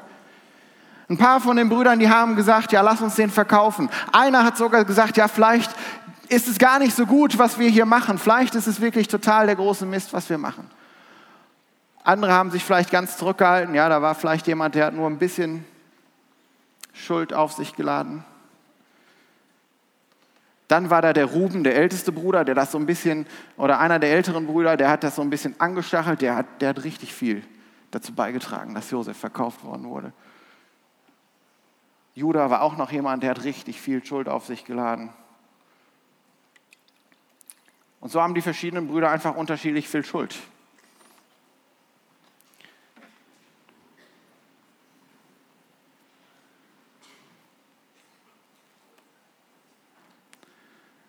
Ein 1.08 1.18
paar 1.18 1.40
von 1.40 1.56
den 1.56 1.68
Brüdern, 1.68 2.00
die 2.00 2.10
haben 2.10 2.34
gesagt, 2.34 2.72
ja, 2.72 2.80
lass 2.80 3.00
uns 3.00 3.14
den 3.14 3.30
verkaufen. 3.30 3.90
Einer 4.12 4.44
hat 4.44 4.56
sogar 4.56 4.84
gesagt, 4.84 5.16
ja, 5.16 5.28
vielleicht 5.28 5.70
ist 6.28 6.48
es 6.48 6.58
gar 6.58 6.78
nicht 6.78 6.94
so 6.94 7.06
gut, 7.06 7.38
was 7.38 7.58
wir 7.58 7.68
hier 7.68 7.86
machen. 7.86 8.18
Vielleicht 8.18 8.54
ist 8.54 8.66
es 8.66 8.80
wirklich 8.80 9.08
total 9.08 9.46
der 9.46 9.56
große 9.56 9.86
Mist, 9.86 10.12
was 10.12 10.28
wir 10.28 10.38
machen. 10.38 10.70
Andere 12.04 12.32
haben 12.32 12.50
sich 12.50 12.64
vielleicht 12.64 12.90
ganz 12.90 13.16
zurückgehalten. 13.16 13.74
Ja, 13.74 13.88
da 13.88 14.00
war 14.00 14.14
vielleicht 14.14 14.46
jemand, 14.46 14.74
der 14.74 14.86
hat 14.86 14.94
nur 14.94 15.08
ein 15.08 15.18
bisschen 15.18 15.64
Schuld 16.92 17.32
auf 17.32 17.52
sich 17.52 17.74
geladen. 17.74 18.24
Dann 20.68 20.90
war 20.90 21.00
da 21.00 21.12
der 21.12 21.24
Ruben, 21.24 21.64
der 21.64 21.76
älteste 21.76 22.12
Bruder, 22.12 22.44
der 22.44 22.54
das 22.54 22.72
so 22.72 22.78
ein 22.78 22.86
bisschen, 22.86 23.26
oder 23.56 23.78
einer 23.78 23.98
der 23.98 24.12
älteren 24.12 24.46
Brüder, 24.46 24.76
der 24.76 24.90
hat 24.90 25.02
das 25.02 25.16
so 25.16 25.22
ein 25.22 25.30
bisschen 25.30 25.58
angestachelt, 25.58 26.20
der 26.20 26.36
hat, 26.36 26.46
der 26.60 26.70
hat 26.70 26.84
richtig 26.84 27.14
viel 27.14 27.42
dazu 27.90 28.14
beigetragen, 28.14 28.74
dass 28.74 28.90
Josef 28.90 29.16
verkauft 29.16 29.64
worden 29.64 29.84
wurde. 29.84 30.12
Judah 32.14 32.50
war 32.50 32.62
auch 32.62 32.76
noch 32.76 32.92
jemand, 32.92 33.22
der 33.22 33.30
hat 33.30 33.44
richtig 33.44 33.80
viel 33.80 34.04
Schuld 34.04 34.28
auf 34.28 34.44
sich 34.44 34.64
geladen. 34.64 35.10
Und 38.00 38.10
so 38.10 38.22
haben 38.22 38.34
die 38.34 38.42
verschiedenen 38.42 38.88
Brüder 38.88 39.10
einfach 39.10 39.34
unterschiedlich 39.34 39.88
viel 39.88 40.04
Schuld. 40.04 40.36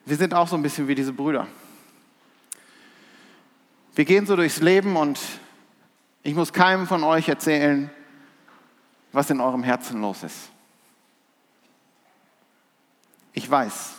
Wir 0.05 0.17
sind 0.17 0.33
auch 0.33 0.47
so 0.47 0.55
ein 0.55 0.63
bisschen 0.63 0.87
wie 0.87 0.95
diese 0.95 1.13
Brüder. 1.13 1.47
Wir 3.93 4.05
gehen 4.05 4.25
so 4.25 4.35
durchs 4.35 4.59
Leben 4.59 4.95
und 4.95 5.19
ich 6.23 6.33
muss 6.33 6.51
keinem 6.51 6.87
von 6.87 7.03
euch 7.03 7.29
erzählen, 7.29 7.91
was 9.11 9.29
in 9.29 9.39
eurem 9.39 9.61
Herzen 9.61 10.01
los 10.01 10.23
ist. 10.23 10.49
Ich 13.33 13.49
weiß, 13.49 13.93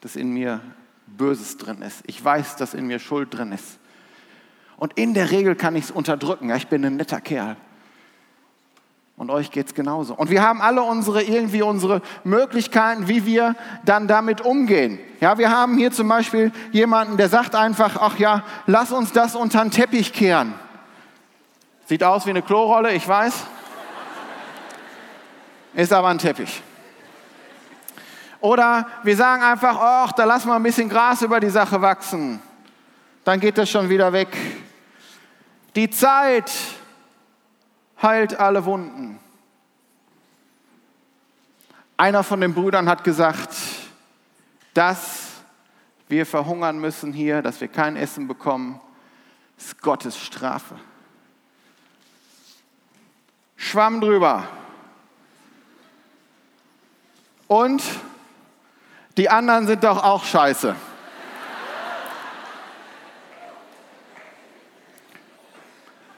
dass 0.00 0.16
in 0.16 0.32
mir 0.32 0.60
Böses 1.06 1.56
drin 1.56 1.82
ist. 1.82 2.02
Ich 2.06 2.22
weiß, 2.24 2.56
dass 2.56 2.74
in 2.74 2.86
mir 2.86 2.98
Schuld 2.98 3.34
drin 3.34 3.52
ist. 3.52 3.78
Und 4.76 4.94
in 4.94 5.14
der 5.14 5.30
Regel 5.30 5.54
kann 5.54 5.76
ich 5.76 5.84
es 5.84 5.90
unterdrücken. 5.90 6.50
Ich 6.50 6.66
bin 6.68 6.84
ein 6.84 6.96
netter 6.96 7.20
Kerl. 7.20 7.56
Und 9.16 9.30
euch 9.30 9.52
geht 9.52 9.68
es 9.68 9.74
genauso. 9.74 10.14
Und 10.14 10.30
wir 10.30 10.42
haben 10.42 10.60
alle 10.60 10.82
unsere, 10.82 11.22
irgendwie 11.22 11.62
unsere 11.62 12.02
Möglichkeiten, 12.24 13.06
wie 13.06 13.24
wir 13.24 13.54
dann 13.84 14.08
damit 14.08 14.40
umgehen. 14.40 14.98
Ja, 15.20 15.38
wir 15.38 15.50
haben 15.50 15.78
hier 15.78 15.92
zum 15.92 16.08
Beispiel 16.08 16.50
jemanden, 16.72 17.16
der 17.16 17.28
sagt 17.28 17.54
einfach, 17.54 17.96
ach 18.00 18.18
ja, 18.18 18.42
lass 18.66 18.90
uns 18.90 19.12
das 19.12 19.36
unter 19.36 19.62
den 19.62 19.70
Teppich 19.70 20.12
kehren. 20.12 20.54
Sieht 21.86 22.02
aus 22.02 22.26
wie 22.26 22.30
eine 22.30 22.42
Klorolle, 22.42 22.92
ich 22.92 23.06
weiß. 23.06 23.44
Ist 25.74 25.92
aber 25.92 26.08
ein 26.08 26.18
Teppich. 26.18 26.62
Oder 28.44 28.86
wir 29.04 29.16
sagen 29.16 29.42
einfach, 29.42 29.74
ach, 29.80 30.12
da 30.12 30.24
lassen 30.24 30.48
wir 30.48 30.56
ein 30.56 30.62
bisschen 30.62 30.90
Gras 30.90 31.22
über 31.22 31.40
die 31.40 31.48
Sache 31.48 31.80
wachsen. 31.80 32.42
Dann 33.24 33.40
geht 33.40 33.56
das 33.56 33.70
schon 33.70 33.88
wieder 33.88 34.12
weg. 34.12 34.36
Die 35.74 35.88
Zeit 35.88 36.52
heilt 38.02 38.38
alle 38.38 38.66
Wunden. 38.66 39.18
Einer 41.96 42.22
von 42.22 42.38
den 42.42 42.52
Brüdern 42.52 42.86
hat 42.86 43.02
gesagt, 43.02 43.56
dass 44.74 45.28
wir 46.08 46.26
verhungern 46.26 46.78
müssen 46.78 47.14
hier, 47.14 47.40
dass 47.40 47.62
wir 47.62 47.68
kein 47.68 47.96
Essen 47.96 48.28
bekommen, 48.28 48.78
ist 49.56 49.80
Gottes 49.80 50.18
Strafe. 50.18 50.74
Schwamm 53.56 54.02
drüber. 54.02 54.46
Und 57.48 57.82
die 59.16 59.28
anderen 59.28 59.66
sind 59.66 59.84
doch 59.84 60.02
auch 60.02 60.24
scheiße. 60.24 60.74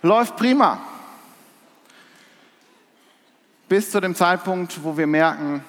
Läuft 0.02 0.36
prima. 0.36 0.80
Bis 3.68 3.90
zu 3.90 4.00
dem 4.00 4.14
Zeitpunkt, 4.14 4.82
wo 4.84 4.96
wir 4.96 5.06
merken, 5.06 5.64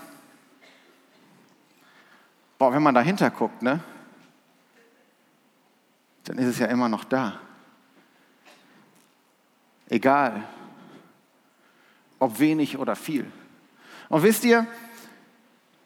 Boah, 2.57 2.73
wenn 2.73 2.81
man 2.81 2.95
dahinter 2.95 3.29
guckt, 3.29 3.61
ne? 3.61 3.79
Dann 6.23 6.37
ist 6.39 6.47
es 6.47 6.59
ja 6.59 6.65
immer 6.67 6.89
noch 6.89 7.03
da. 7.03 7.39
Egal, 9.89 10.43
ob 12.19 12.39
wenig 12.39 12.77
oder 12.77 12.95
viel. 12.95 13.31
Und 14.09 14.23
wisst 14.23 14.43
ihr, 14.43 14.65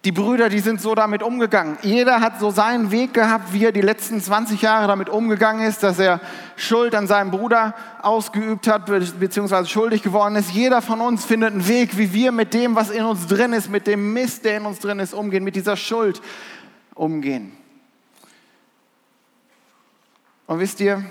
die 0.03 0.12
Brüder, 0.12 0.50
die 0.50 0.60
sind 0.60 0.81
so 0.81 0.96
damit 0.96 1.22
umgegangen. 1.22 1.77
Jeder 1.84 2.22
hat 2.22 2.39
so 2.39 2.50
seinen 2.50 2.89
Weg 2.89 3.13
gehabt, 3.13 3.53
wie 3.53 3.65
er 3.65 3.72
die 3.72 3.81
letzten 3.81 4.20
20 4.20 4.60
Jahre 4.60 4.88
damit 4.88 5.10
umgegangen 5.10 5.67
ist, 5.67 5.84
dass 5.84 6.00
er 6.00 6.20
Schuld 6.55 6.96
an 6.96 7.05
seinem 7.05 7.29
Bruder 7.29 7.75
ausgeübt 8.01 8.67
hat, 8.67 8.88
beziehungsweise 9.20 9.70
schuldig 9.70 10.01
geworden 10.01 10.36
ist. 10.38 10.51
Jeder 10.51 10.81
von 10.81 11.01
uns 11.01 11.24
findet 11.24 11.53
einen 11.53 11.67
Weg, 11.67 11.98
wie 12.00 12.13
wir 12.13 12.31
mit 12.31 12.55
dem, 12.55 12.75
was 12.75 12.89
in 12.89 13.03
uns 13.03 13.27
drin 13.27 13.53
ist, 13.53 13.70
mit 13.70 13.86
dem 13.86 14.13
Mist, 14.13 14.43
der 14.43 14.58
in 14.58 14.65
uns 14.65 14.79
drin 14.79 14.98
ist, 14.98 15.13
umgehen, 15.13 15.43
mit 15.43 15.55
dieser 15.55 15.77
Schuld 15.77 16.20
umgehen. 16.96 17.51
Und 20.48 20.60
wisst 20.60 20.79
ihr, 20.79 21.03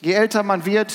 je 0.00 0.12
älter 0.12 0.44
man 0.44 0.64
wird, 0.64 0.94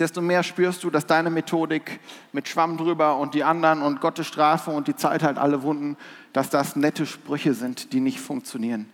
desto 0.00 0.20
mehr 0.22 0.42
spürst 0.42 0.82
du, 0.82 0.90
dass 0.90 1.06
deine 1.06 1.30
Methodik 1.30 2.00
mit 2.32 2.48
Schwamm 2.48 2.76
drüber 2.76 3.18
und 3.18 3.34
die 3.34 3.44
anderen 3.44 3.82
und 3.82 4.00
Gottes 4.00 4.26
Strafe 4.26 4.70
und 4.70 4.88
die 4.88 4.96
Zeit 4.96 5.22
halt 5.22 5.38
alle 5.38 5.62
Wunden, 5.62 5.96
dass 6.32 6.50
das 6.50 6.74
nette 6.74 7.06
Sprüche 7.06 7.54
sind, 7.54 7.92
die 7.92 8.00
nicht 8.00 8.18
funktionieren. 8.18 8.88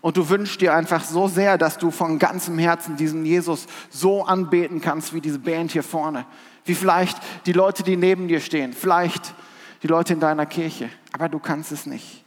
Und 0.00 0.16
du 0.16 0.28
wünschst 0.28 0.60
dir 0.60 0.74
einfach 0.74 1.04
so 1.04 1.28
sehr, 1.28 1.58
dass 1.58 1.78
du 1.78 1.92
von 1.92 2.18
ganzem 2.18 2.58
Herzen 2.58 2.96
diesen 2.96 3.24
Jesus 3.24 3.66
so 3.88 4.24
anbeten 4.24 4.80
kannst 4.80 5.14
wie 5.14 5.20
diese 5.20 5.38
Band 5.38 5.70
hier 5.70 5.84
vorne. 5.84 6.26
Wie 6.64 6.74
vielleicht 6.74 7.18
die 7.46 7.52
Leute, 7.52 7.84
die 7.84 7.96
neben 7.96 8.26
dir 8.26 8.40
stehen. 8.40 8.72
Vielleicht 8.72 9.34
die 9.84 9.86
Leute 9.86 10.14
in 10.14 10.20
deiner 10.20 10.46
Kirche. 10.46 10.90
Aber 11.12 11.28
du 11.28 11.38
kannst 11.38 11.70
es 11.70 11.86
nicht. 11.86 12.21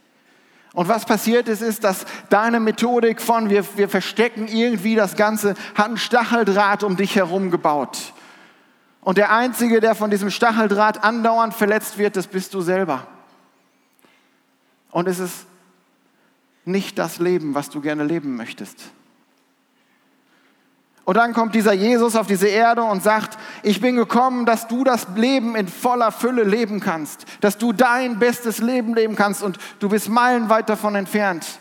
Und 0.76 0.88
was 0.88 1.06
passiert 1.06 1.48
ist, 1.48 1.62
ist, 1.62 1.84
dass 1.84 2.04
deine 2.28 2.60
Methodik 2.60 3.22
von 3.22 3.48
wir, 3.48 3.64
wir 3.78 3.88
verstecken 3.88 4.46
irgendwie 4.46 4.94
das 4.94 5.16
Ganze, 5.16 5.54
hat 5.74 5.88
ein 5.88 5.96
Stacheldraht 5.96 6.82
um 6.82 6.98
dich 6.98 7.16
herum 7.16 7.50
gebaut. 7.50 8.12
Und 9.00 9.16
der 9.16 9.32
Einzige, 9.32 9.80
der 9.80 9.94
von 9.94 10.10
diesem 10.10 10.28
Stacheldraht 10.28 11.02
andauernd 11.02 11.54
verletzt 11.54 11.96
wird, 11.96 12.14
das 12.14 12.26
bist 12.26 12.52
du 12.52 12.60
selber. 12.60 13.06
Und 14.90 15.08
es 15.08 15.18
ist 15.18 15.46
nicht 16.66 16.98
das 16.98 17.20
Leben, 17.20 17.54
was 17.54 17.70
du 17.70 17.80
gerne 17.80 18.04
leben 18.04 18.36
möchtest. 18.36 18.78
Und 21.06 21.16
dann 21.16 21.34
kommt 21.34 21.54
dieser 21.54 21.72
Jesus 21.72 22.16
auf 22.16 22.26
diese 22.26 22.48
Erde 22.48 22.82
und 22.82 23.00
sagt, 23.00 23.38
ich 23.62 23.80
bin 23.80 23.94
gekommen, 23.94 24.44
dass 24.44 24.66
du 24.66 24.82
das 24.82 25.06
Leben 25.14 25.54
in 25.54 25.68
voller 25.68 26.10
Fülle 26.10 26.42
leben 26.42 26.80
kannst, 26.80 27.26
dass 27.40 27.58
du 27.58 27.72
dein 27.72 28.18
bestes 28.18 28.58
Leben 28.58 28.92
leben 28.92 29.14
kannst 29.14 29.40
und 29.44 29.56
du 29.78 29.88
bist 29.88 30.08
meilenweit 30.08 30.68
davon 30.68 30.96
entfernt. 30.96 31.60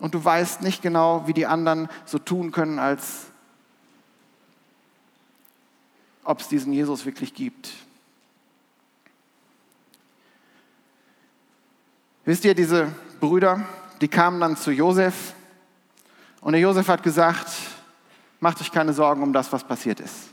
Und 0.00 0.14
du 0.14 0.24
weißt 0.24 0.62
nicht 0.62 0.82
genau, 0.82 1.28
wie 1.28 1.32
die 1.32 1.46
anderen 1.46 1.88
so 2.04 2.18
tun 2.18 2.50
können, 2.50 2.80
als 2.80 3.26
ob 6.24 6.40
es 6.40 6.48
diesen 6.48 6.72
Jesus 6.72 7.06
wirklich 7.06 7.34
gibt. 7.34 7.70
Wisst 12.24 12.44
ihr, 12.44 12.56
diese 12.56 12.92
Brüder, 13.20 13.64
die 14.00 14.08
kamen 14.08 14.40
dann 14.40 14.56
zu 14.56 14.72
Josef 14.72 15.34
und 16.44 16.52
der 16.52 16.60
Josef 16.60 16.88
hat 16.88 17.02
gesagt, 17.02 17.48
macht 18.38 18.60
euch 18.60 18.70
keine 18.70 18.92
Sorgen 18.92 19.22
um 19.22 19.32
das, 19.32 19.50
was 19.50 19.64
passiert 19.64 19.98
ist. 20.00 20.28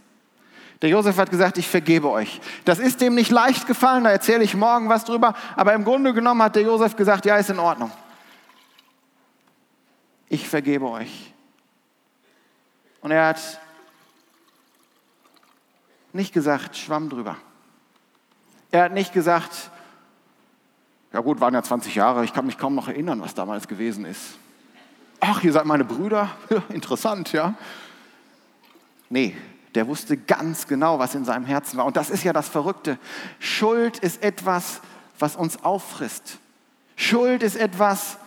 Der 0.81 0.89
Josef 0.89 1.17
hat 1.17 1.31
gesagt, 1.31 1.57
ich 1.57 1.69
vergebe 1.69 2.09
euch. 2.09 2.41
Das 2.65 2.79
ist 2.79 2.99
dem 2.99 3.15
nicht 3.15 3.31
leicht 3.31 3.65
gefallen, 3.65 4.03
da 4.03 4.09
erzähle 4.09 4.43
ich 4.43 4.53
morgen 4.53 4.89
was 4.89 5.05
drüber. 5.05 5.33
Aber 5.55 5.73
im 5.73 5.85
Grunde 5.85 6.13
genommen 6.13 6.43
hat 6.43 6.57
der 6.57 6.63
Josef 6.63 6.97
gesagt, 6.97 7.25
ja, 7.25 7.37
ist 7.37 7.49
in 7.49 7.59
Ordnung. 7.59 7.91
Ich 10.27 10.49
vergebe 10.49 10.89
euch. 10.89 11.33
Und 12.99 13.11
er 13.11 13.27
hat 13.27 13.61
nicht 16.11 16.33
gesagt, 16.33 16.75
schwamm 16.75 17.09
drüber. 17.09 17.37
Er 18.69 18.83
hat 18.83 18.91
nicht 18.91 19.13
gesagt, 19.13 19.71
ja 21.13 21.21
gut, 21.21 21.39
waren 21.39 21.53
ja 21.53 21.63
20 21.63 21.95
Jahre, 21.95 22.25
ich 22.25 22.33
kann 22.33 22.45
mich 22.45 22.57
kaum 22.57 22.75
noch 22.75 22.89
erinnern, 22.89 23.21
was 23.21 23.33
damals 23.33 23.69
gewesen 23.69 24.03
ist 24.03 24.40
ach, 25.21 25.43
ihr 25.43 25.53
seid 25.53 25.65
meine 25.65 25.85
Brüder, 25.85 26.29
interessant, 26.69 27.31
ja. 27.31 27.53
Nee, 29.09 29.37
der 29.75 29.87
wusste 29.87 30.17
ganz 30.17 30.67
genau, 30.67 30.99
was 30.99 31.15
in 31.15 31.23
seinem 31.23 31.45
Herzen 31.45 31.77
war. 31.77 31.85
Und 31.85 31.95
das 31.95 32.09
ist 32.09 32.23
ja 32.23 32.33
das 32.33 32.49
Verrückte. 32.49 32.97
Schuld 33.39 33.99
ist 33.99 34.21
etwas, 34.21 34.81
was 35.17 35.37
uns 35.37 35.63
auffrisst. 35.63 36.39
Schuld 36.97 37.43
ist 37.43 37.55
etwas, 37.55 38.17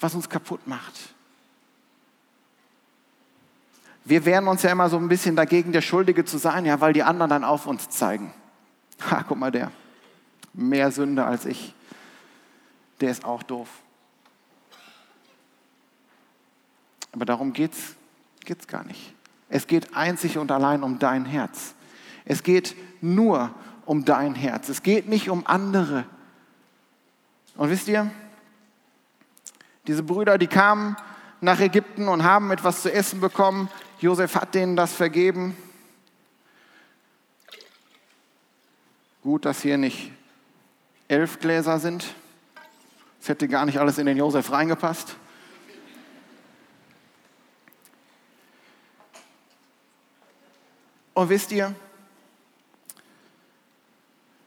was 0.00 0.14
uns 0.14 0.28
kaputt 0.28 0.66
macht. 0.66 0.94
Wir 4.04 4.24
wehren 4.24 4.48
uns 4.48 4.62
ja 4.62 4.70
immer 4.70 4.88
so 4.88 4.96
ein 4.96 5.08
bisschen 5.08 5.36
dagegen, 5.36 5.72
der 5.72 5.82
Schuldige 5.82 6.24
zu 6.24 6.38
sein, 6.38 6.64
ja, 6.64 6.80
weil 6.80 6.92
die 6.92 7.02
anderen 7.02 7.30
dann 7.30 7.44
auf 7.44 7.66
uns 7.66 7.88
zeigen. 7.90 8.32
Ha, 9.10 9.24
guck 9.28 9.38
mal, 9.38 9.52
der. 9.52 9.70
Mehr 10.52 10.90
Sünde 10.90 11.24
als 11.24 11.44
ich. 11.44 11.74
Der 13.00 13.10
ist 13.10 13.24
auch 13.24 13.42
doof. 13.42 13.68
Aber 17.12 17.24
darum 17.24 17.52
geht 17.52 17.72
es 17.72 18.66
gar 18.66 18.84
nicht. 18.84 19.14
Es 19.48 19.66
geht 19.66 19.96
einzig 19.96 20.38
und 20.38 20.52
allein 20.52 20.82
um 20.82 20.98
dein 20.98 21.24
Herz. 21.24 21.74
Es 22.24 22.42
geht 22.42 22.76
nur 23.00 23.52
um 23.84 24.04
dein 24.04 24.34
Herz. 24.34 24.68
Es 24.68 24.82
geht 24.82 25.08
nicht 25.08 25.28
um 25.28 25.46
andere. 25.46 26.04
Und 27.56 27.70
wisst 27.70 27.88
ihr, 27.88 28.10
diese 29.86 30.02
Brüder, 30.02 30.38
die 30.38 30.46
kamen 30.46 30.96
nach 31.40 31.58
Ägypten 31.58 32.06
und 32.06 32.22
haben 32.22 32.52
etwas 32.52 32.82
zu 32.82 32.92
essen 32.92 33.20
bekommen. 33.20 33.68
Josef 33.98 34.36
hat 34.36 34.54
denen 34.54 34.76
das 34.76 34.92
vergeben. 34.92 35.56
Gut, 39.22 39.44
dass 39.44 39.60
hier 39.62 39.76
nicht 39.76 40.12
elf 41.08 41.40
Gläser 41.40 41.80
sind. 41.80 42.14
Es 43.20 43.28
hätte 43.28 43.48
gar 43.48 43.66
nicht 43.66 43.78
alles 43.78 43.98
in 43.98 44.06
den 44.06 44.16
Josef 44.16 44.52
reingepasst. 44.52 45.16
Und 51.20 51.28
wisst 51.28 51.52
ihr, 51.52 51.74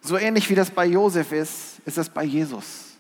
so 0.02 0.18
ähnlich 0.18 0.50
wie 0.50 0.56
das 0.56 0.72
bei 0.72 0.88
Josef 0.88 1.32
ist, 1.32 1.78
ist 1.86 2.00
das 2.00 2.10
bei 2.10 2.24
Jesus. 2.24 2.96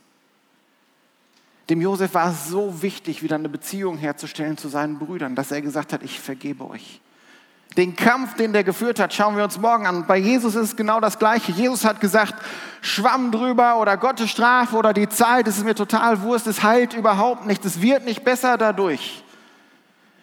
Dem 1.72 1.82
Josef 1.82 2.14
war 2.14 2.30
es 2.30 2.50
so 2.50 2.84
wichtig, 2.84 3.24
wieder 3.24 3.34
eine 3.34 3.50
Beziehung 3.50 3.98
herzustellen 3.98 4.58
zu 4.60 4.70
seinen 4.70 5.00
Brüdern, 5.00 5.36
dass 5.36 5.50
er 5.50 5.64
gesagt 5.64 5.92
hat, 5.92 6.04
ich 6.04 6.20
vergebe 6.20 6.70
euch. 6.70 7.02
Den 7.76 7.96
Kampf, 7.96 8.36
den 8.36 8.54
der 8.54 8.64
geführt 8.64 9.00
hat, 9.00 9.12
schauen 9.12 9.36
wir 9.38 9.44
uns 9.44 9.58
morgen 9.58 9.88
an. 9.88 10.06
Bei 10.06 10.18
Jesus 10.18 10.54
ist 10.54 10.62
es 10.66 10.76
genau 10.76 11.00
das 11.00 11.18
Gleiche. 11.18 11.52
Jesus 11.52 11.84
hat 11.84 12.00
gesagt, 12.00 12.36
Schwamm 12.82 13.32
drüber 13.32 13.80
oder 13.80 13.98
Gottes 13.98 14.30
Strafe 14.30 14.76
oder 14.76 14.94
die 14.94 15.10
Zeit, 15.10 15.48
es 15.48 15.58
ist 15.58 15.66
mir 15.66 15.74
total 15.74 16.22
Wurst, 16.22 16.46
es 16.46 16.62
heilt 16.62 16.94
überhaupt 16.94 17.48
nicht, 17.48 17.66
es 17.66 17.82
wird 17.82 18.06
nicht 18.06 18.24
besser 18.24 18.56
dadurch. 18.60 19.24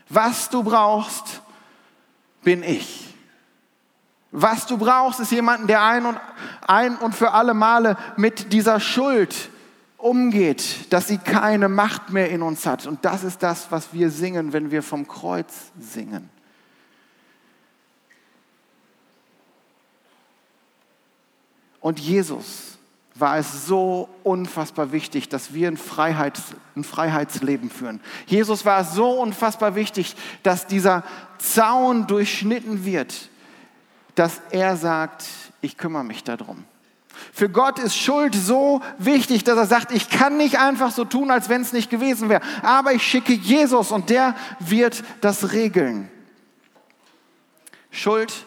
Was 0.08 0.50
du 0.50 0.62
brauchst, 0.62 1.42
bin 2.44 2.62
ich. 2.62 3.09
Was 4.32 4.66
du 4.66 4.78
brauchst, 4.78 5.20
ist 5.20 5.32
jemanden, 5.32 5.66
der 5.66 5.82
ein 5.82 6.06
und, 6.06 6.18
ein 6.66 6.96
und 6.96 7.14
für 7.14 7.32
alle 7.32 7.54
Male 7.54 7.96
mit 8.16 8.52
dieser 8.52 8.78
Schuld 8.78 9.50
umgeht, 9.96 10.92
dass 10.92 11.08
sie 11.08 11.18
keine 11.18 11.68
Macht 11.68 12.10
mehr 12.10 12.30
in 12.30 12.42
uns 12.42 12.64
hat. 12.64 12.86
Und 12.86 13.04
das 13.04 13.24
ist 13.24 13.42
das, 13.42 13.70
was 13.70 13.92
wir 13.92 14.10
singen, 14.10 14.52
wenn 14.52 14.70
wir 14.70 14.82
vom 14.82 15.06
Kreuz 15.08 15.72
singen. 15.78 16.30
Und 21.80 21.98
Jesus 21.98 22.78
war 23.14 23.36
es 23.38 23.66
so 23.66 24.08
unfassbar 24.22 24.92
wichtig, 24.92 25.28
dass 25.28 25.52
wir 25.52 25.68
ein, 25.68 25.76
Freiheits-, 25.76 26.54
ein 26.76 26.84
Freiheitsleben 26.84 27.68
führen. 27.68 28.00
Jesus 28.26 28.64
war 28.64 28.80
es 28.80 28.92
so 28.92 29.10
unfassbar 29.20 29.74
wichtig, 29.74 30.14
dass 30.42 30.66
dieser 30.66 31.02
Zaun 31.38 32.06
durchschnitten 32.06 32.84
wird 32.84 33.30
dass 34.20 34.42
er 34.50 34.76
sagt, 34.76 35.24
ich 35.62 35.78
kümmere 35.78 36.04
mich 36.04 36.22
darum. 36.22 36.64
Für 37.32 37.48
Gott 37.48 37.78
ist 37.78 37.96
Schuld 37.96 38.34
so 38.34 38.82
wichtig, 38.98 39.44
dass 39.44 39.56
er 39.56 39.64
sagt, 39.64 39.92
ich 39.92 40.10
kann 40.10 40.36
nicht 40.36 40.58
einfach 40.58 40.90
so 40.90 41.06
tun, 41.06 41.30
als 41.30 41.48
wenn 41.48 41.62
es 41.62 41.72
nicht 41.72 41.88
gewesen 41.88 42.28
wäre, 42.28 42.42
aber 42.62 42.92
ich 42.92 43.02
schicke 43.02 43.32
Jesus 43.32 43.90
und 43.90 44.10
der 44.10 44.36
wird 44.58 45.02
das 45.22 45.52
regeln. 45.52 46.10
Schuld 47.90 48.44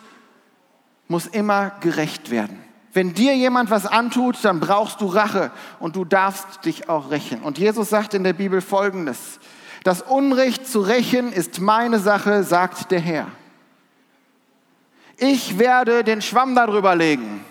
muss 1.07 1.25
immer 1.25 1.71
gerecht 1.79 2.29
werden. 2.29 2.59
Wenn 2.93 3.15
dir 3.15 3.35
jemand 3.35 3.71
was 3.71 3.87
antut, 3.87 4.45
dann 4.45 4.59
brauchst 4.59 5.01
du 5.01 5.07
Rache 5.07 5.49
und 5.79 5.95
du 5.95 6.05
darfst 6.05 6.65
dich 6.65 6.87
auch 6.87 7.09
rächen. 7.09 7.41
Und 7.41 7.57
Jesus 7.57 7.89
sagt 7.89 8.13
in 8.13 8.23
der 8.23 8.33
Bibel 8.33 8.61
Folgendes, 8.61 9.39
das 9.83 10.03
Unrecht 10.03 10.67
zu 10.67 10.81
rächen 10.81 11.33
ist 11.33 11.59
meine 11.61 11.97
Sache, 11.97 12.43
sagt 12.43 12.91
der 12.91 12.99
Herr 12.99 13.27
ich 15.23 15.57
werde 15.57 16.03
den 16.03 16.21
Schwamm 16.21 16.53
darüber 16.53 16.95
legen. 16.95 17.45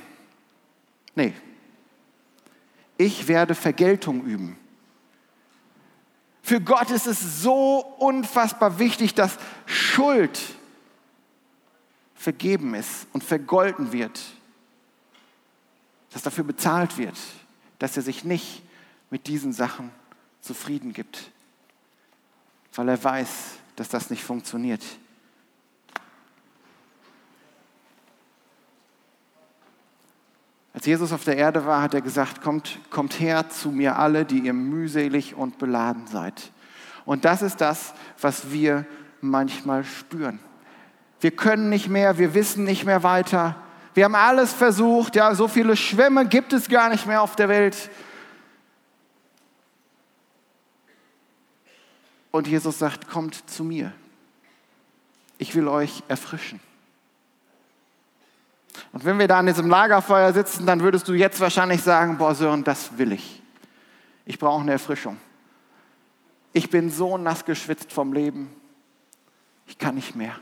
Nee. 1.15 1.33
ich 2.99 3.29
werde 3.29 3.55
Vergeltung 3.55 4.25
üben. 4.25 4.59
Für 6.43 6.61
Gott 6.61 6.91
ist 6.91 7.07
es 7.07 7.43
so 7.43 7.79
unfassbar 7.99 8.79
wichtig, 8.79 9.15
dass 9.15 9.39
Schuld 9.67 10.41
vergeben 12.15 12.75
ist 12.75 13.07
und 13.13 13.25
vergolten 13.25 13.93
wird, 13.93 14.21
dass 16.11 16.23
dafür 16.23 16.45
bezahlt 16.45 16.99
wird, 16.99 17.19
dass 17.79 17.97
er 17.97 18.03
sich 18.03 18.25
nicht 18.25 18.63
mit 19.11 19.27
diesen 19.27 19.53
Sachen 19.53 19.91
zufrieden 20.41 20.93
gibt, 20.93 21.31
weil 22.75 22.89
er 22.89 23.03
weiß, 23.03 23.29
dass 23.77 23.89
das 23.89 24.11
nicht 24.11 24.25
funktioniert. 24.25 24.83
Als 30.83 30.87
Jesus 30.89 31.13
auf 31.13 31.23
der 31.23 31.37
Erde 31.37 31.65
war, 31.65 31.81
hat 31.81 31.95
er 31.95 32.01
gesagt, 32.01 32.43
kommt, 32.43 32.81
kommt 32.91 33.21
her 33.21 33.49
zu 33.49 33.71
mir 33.71 34.01
alle, 34.01 34.25
die 34.25 34.41
ihr 34.41 34.53
mühselig 34.53 35.37
und 35.37 35.59
beladen 35.59 36.09
seid. 36.09 36.51
Und 37.05 37.25
das 37.25 37.41
ist 37.41 37.61
das, 37.61 37.95
was 38.21 38.51
wir 38.51 38.85
manchmal 39.21 39.85
spüren. 39.85 40.41
Wir 41.21 41.31
können 41.31 41.69
nicht 41.69 41.89
mehr, 41.89 42.19
wir 42.19 42.35
wissen 42.35 42.65
nicht 42.65 42.85
mehr 42.85 43.05
weiter. 43.05 43.55
Wir 43.95 44.07
haben 44.07 44.17
alles 44.17 44.53
versucht, 44.53 45.15
ja, 45.15 45.33
so 45.37 45.47
viele 45.47 45.77
Schwämme 45.77 46.27
gibt 46.27 46.53
es 46.53 46.69
gar 46.69 46.89
nicht 46.89 47.07
mehr 47.07 47.23
auf 47.23 47.37
der 47.37 47.49
Welt. 47.49 47.89
Und 52.33 52.49
Jesus 52.49 52.81
sagt, 52.81 53.09
kommt 53.09 53.49
zu 53.49 53.63
mir. 53.63 53.93
Ich 55.39 55.55
will 55.55 55.69
euch 55.69 56.03
erfrischen. 56.09 56.59
Und 58.93 59.05
wenn 59.05 59.19
wir 59.19 59.29
da 59.29 59.39
an 59.39 59.47
diesem 59.47 59.69
Lagerfeuer 59.69 60.33
sitzen, 60.33 60.67
dann 60.67 60.81
würdest 60.81 61.09
du 61.09 61.15
jetzt 61.15 61.41
wahrscheinlich 61.41 61.83
sagen, 61.83 62.19
boah 62.19 62.35
Sören, 62.35 62.65
das 62.65 62.99
will 62.99 63.13
ich. 63.13 63.43
Ich 64.25 64.39
brauche 64.39 64.63
eine 64.63 64.73
Erfrischung. 64.73 65.17
Ich 66.53 66.71
bin 66.71 66.91
so 66.91 67.17
nass 67.19 67.45
geschwitzt 67.45 67.93
vom 67.93 68.13
Leben. 68.13 68.51
Ich 69.67 69.79
kann 69.79 69.95
nicht 69.95 70.15
mehr. 70.15 70.35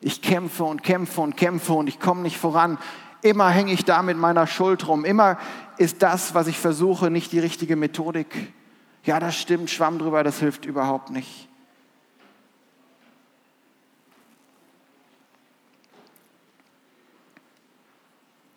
Ich 0.00 0.22
kämpfe 0.22 0.64
und 0.64 0.82
kämpfe 0.82 1.20
und 1.20 1.36
kämpfe 1.36 1.74
und 1.74 1.86
ich 1.86 2.00
komme 2.00 2.22
nicht 2.22 2.38
voran. 2.38 2.78
Immer 3.22 3.50
hänge 3.50 3.72
ich 3.72 3.84
da 3.84 4.02
mit 4.02 4.16
meiner 4.16 4.46
Schuld 4.46 4.88
rum. 4.88 5.04
Immer 5.04 5.38
ist 5.76 6.02
das, 6.02 6.34
was 6.34 6.46
ich 6.46 6.58
versuche, 6.58 7.10
nicht 7.10 7.32
die 7.32 7.38
richtige 7.38 7.76
Methodik. 7.76 8.54
Ja, 9.04 9.20
das 9.20 9.36
stimmt, 9.36 9.68
schwamm 9.68 9.98
drüber, 9.98 10.24
das 10.24 10.38
hilft 10.38 10.64
überhaupt 10.64 11.10
nicht. 11.10 11.49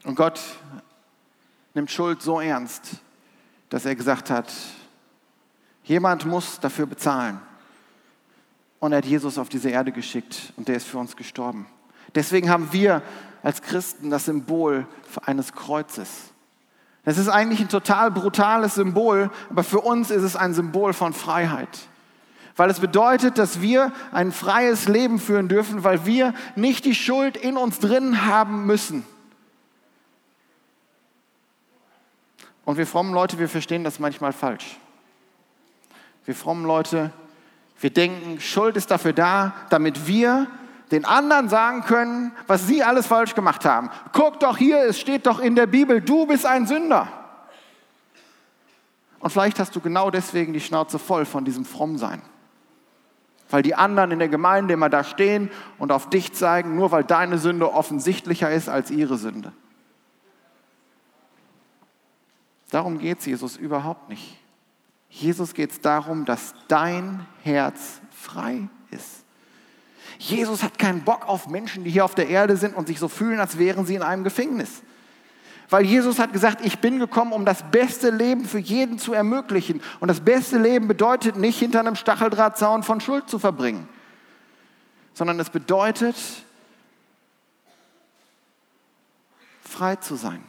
Und 0.04 0.16
Gott 0.16 0.40
nimmt 1.74 1.92
Schuld 1.92 2.22
so 2.22 2.40
ernst, 2.40 2.98
dass 3.70 3.86
er 3.86 3.96
gesagt 3.96 4.30
hat, 4.30 4.52
jemand 5.84 6.26
muss 6.26 6.60
dafür 6.60 6.86
bezahlen. 6.86 7.40
Und 8.80 8.92
er 8.92 8.98
hat 8.98 9.06
Jesus 9.06 9.38
auf 9.38 9.50
diese 9.50 9.70
Erde 9.70 9.92
geschickt 9.92 10.54
und 10.58 10.68
der 10.68 10.76
ist 10.76 10.88
für 10.88 10.98
uns 10.98 11.16
gestorben. 11.16 11.66
Deswegen 12.16 12.50
haben 12.50 12.74
wir 12.74 13.02
als 13.42 13.62
Christen 13.62 14.10
das 14.10 14.26
Symbol 14.26 14.86
eines 15.26 15.54
Kreuzes. 15.54 16.10
Das 17.06 17.18
ist 17.18 17.28
eigentlich 17.28 17.60
ein 17.60 17.70
total 17.70 18.12
brutales 18.12 18.76
Symbol, 18.76 19.30
aber 19.50 19.64
für 19.64 19.80
uns 19.80 20.12
ist 20.12 20.24
es 20.24 20.36
ein 20.36 20.54
Symbol 20.54 20.94
von 20.94 21.14
Freiheit. 21.14 21.88
Weil 22.56 22.70
es 22.70 22.80
bedeutet, 22.80 23.38
dass 23.38 23.62
wir 23.62 23.92
ein 24.12 24.32
freies 24.32 24.88
Leben 24.88 25.20
führen 25.20 25.48
dürfen, 25.48 25.84
weil 25.84 26.06
wir 26.06 26.34
nicht 26.56 26.86
die 26.86 26.96
Schuld 26.96 27.36
in 27.36 27.58
uns 27.58 27.80
drin 27.80 28.26
haben 28.26 28.66
müssen. 28.66 29.06
Und 32.66 32.78
wir 32.78 32.88
frommen 32.88 33.14
Leute, 33.14 33.40
wir 33.40 33.50
verstehen 33.50 33.84
das 33.84 34.00
manchmal 34.00 34.34
falsch. 34.34 34.78
Wir 36.26 36.36
frommen 36.36 36.66
Leute, 36.66 37.12
wir 37.80 37.90
denken, 37.90 38.40
Schuld 38.40 38.78
ist 38.78 38.92
dafür 38.92 39.14
da, 39.14 39.54
damit 39.70 40.08
wir 40.08 40.48
den 40.92 41.06
anderen 41.06 41.50
sagen 41.50 41.82
können, 41.82 42.32
was 42.48 42.68
sie 42.68 42.84
alles 42.84 43.08
falsch 43.08 43.36
gemacht 43.36 43.66
haben. 43.66 43.90
Guck 44.14 44.40
doch 44.40 44.58
hier, 44.58 44.80
es 44.84 45.00
steht 45.00 45.26
doch 45.26 45.40
in 45.40 45.56
der 45.56 45.66
Bibel, 45.66 46.00
du 46.00 46.26
bist 46.26 46.46
ein 46.46 46.68
Sünder. 46.68 47.08
Und 49.20 49.30
vielleicht 49.30 49.60
hast 49.60 49.76
du 49.76 49.80
genau 49.80 50.12
deswegen 50.12 50.54
die 50.54 50.62
Schnauze 50.62 51.00
voll 51.00 51.26
von 51.26 51.46
diesem 51.46 51.66
Frommsein. 51.66 52.22
Weil 53.50 53.64
die 53.64 53.76
anderen 53.76 54.12
in 54.12 54.20
der 54.20 54.30
Gemeinde 54.30 54.74
immer 54.74 54.90
da 54.90 55.04
stehen 55.04 55.50
und 55.78 55.92
auf 55.92 56.10
dich 56.10 56.34
zeigen, 56.34 56.76
nur 56.76 56.92
weil 56.92 57.04
deine 57.04 57.38
Sünde 57.38 57.74
offensichtlicher 57.74 58.52
ist 58.52 58.70
als 58.70 58.92
ihre 58.92 59.18
Sünde. 59.18 59.52
Darum 62.74 62.98
geht 62.98 63.20
es 63.20 63.28
Jesus 63.28 63.56
überhaupt 63.56 64.10
nicht. 64.10 64.36
Jesus 65.08 65.54
geht 65.54 65.70
es 65.70 65.80
darum, 65.80 66.26
dass 66.26 66.56
dein 66.68 67.24
Herz 67.44 68.02
frei 68.10 68.68
ist. 68.90 69.26
Jesus 70.18 70.64
hat 70.64 70.80
keinen 70.80 71.04
Bock 71.04 71.30
auf 71.30 71.48
Menschen, 71.48 71.84
die 71.84 71.92
hier 71.92 72.04
auf 72.04 72.16
der 72.16 72.30
Erde 72.30 72.58
sind 72.58 72.76
und 72.76 72.88
sich 72.88 72.98
so 72.98 73.08
fühlen, 73.10 73.40
als 73.40 73.60
wären 73.60 73.86
sie 73.86 73.94
in 73.94 74.02
einem 74.02 74.24
Gefängnis. 74.24 74.82
Weil 75.70 75.86
Jesus 75.86 76.18
hat 76.18 76.34
gesagt, 76.34 76.66
ich 76.66 76.80
bin 76.80 76.98
gekommen, 76.98 77.32
um 77.32 77.46
das 77.46 77.62
beste 77.70 78.10
Leben 78.10 78.44
für 78.44 78.58
jeden 78.58 78.98
zu 78.98 79.14
ermöglichen. 79.14 79.80
Und 80.00 80.08
das 80.08 80.22
beste 80.22 80.58
Leben 80.58 80.88
bedeutet 80.88 81.36
nicht, 81.36 81.60
hinter 81.60 81.80
einem 81.80 81.96
Stacheldrahtzaun 81.96 82.82
von 82.82 83.00
Schuld 83.00 83.30
zu 83.30 83.38
verbringen, 83.38 83.88
sondern 85.14 85.40
es 85.40 85.52
bedeutet, 85.52 86.16
frei 89.62 89.96
zu 89.98 90.16
sein. 90.16 90.44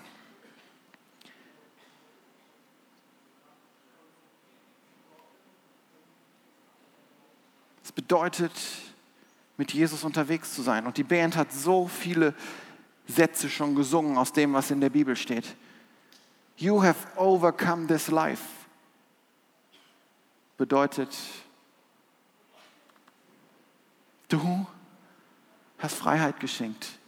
Bedeutet, 7.94 8.52
mit 9.57 9.72
Jesus 9.72 10.04
unterwegs 10.04 10.54
zu 10.54 10.62
sein. 10.62 10.87
Und 10.87 10.96
die 10.96 11.04
Band 11.04 11.37
hat 11.37 11.52
so 11.52 11.87
viele 11.87 12.35
Sätze 13.07 13.48
schon 13.48 13.74
gesungen 13.74 14.18
aus 14.18 14.33
dem, 14.33 14.52
was 14.52 14.70
in 14.70 14.80
der 14.80 14.90
Bibel 14.90 15.14
steht. 15.16 15.57
You 16.57 16.83
have 16.83 17.07
overcome 17.16 17.87
this 17.87 18.09
life 18.09 18.42
bedeutet, 20.57 21.16
du 24.28 24.66
hast 25.78 25.96
Freiheit 25.96 26.40
geschenkt. 26.40 26.98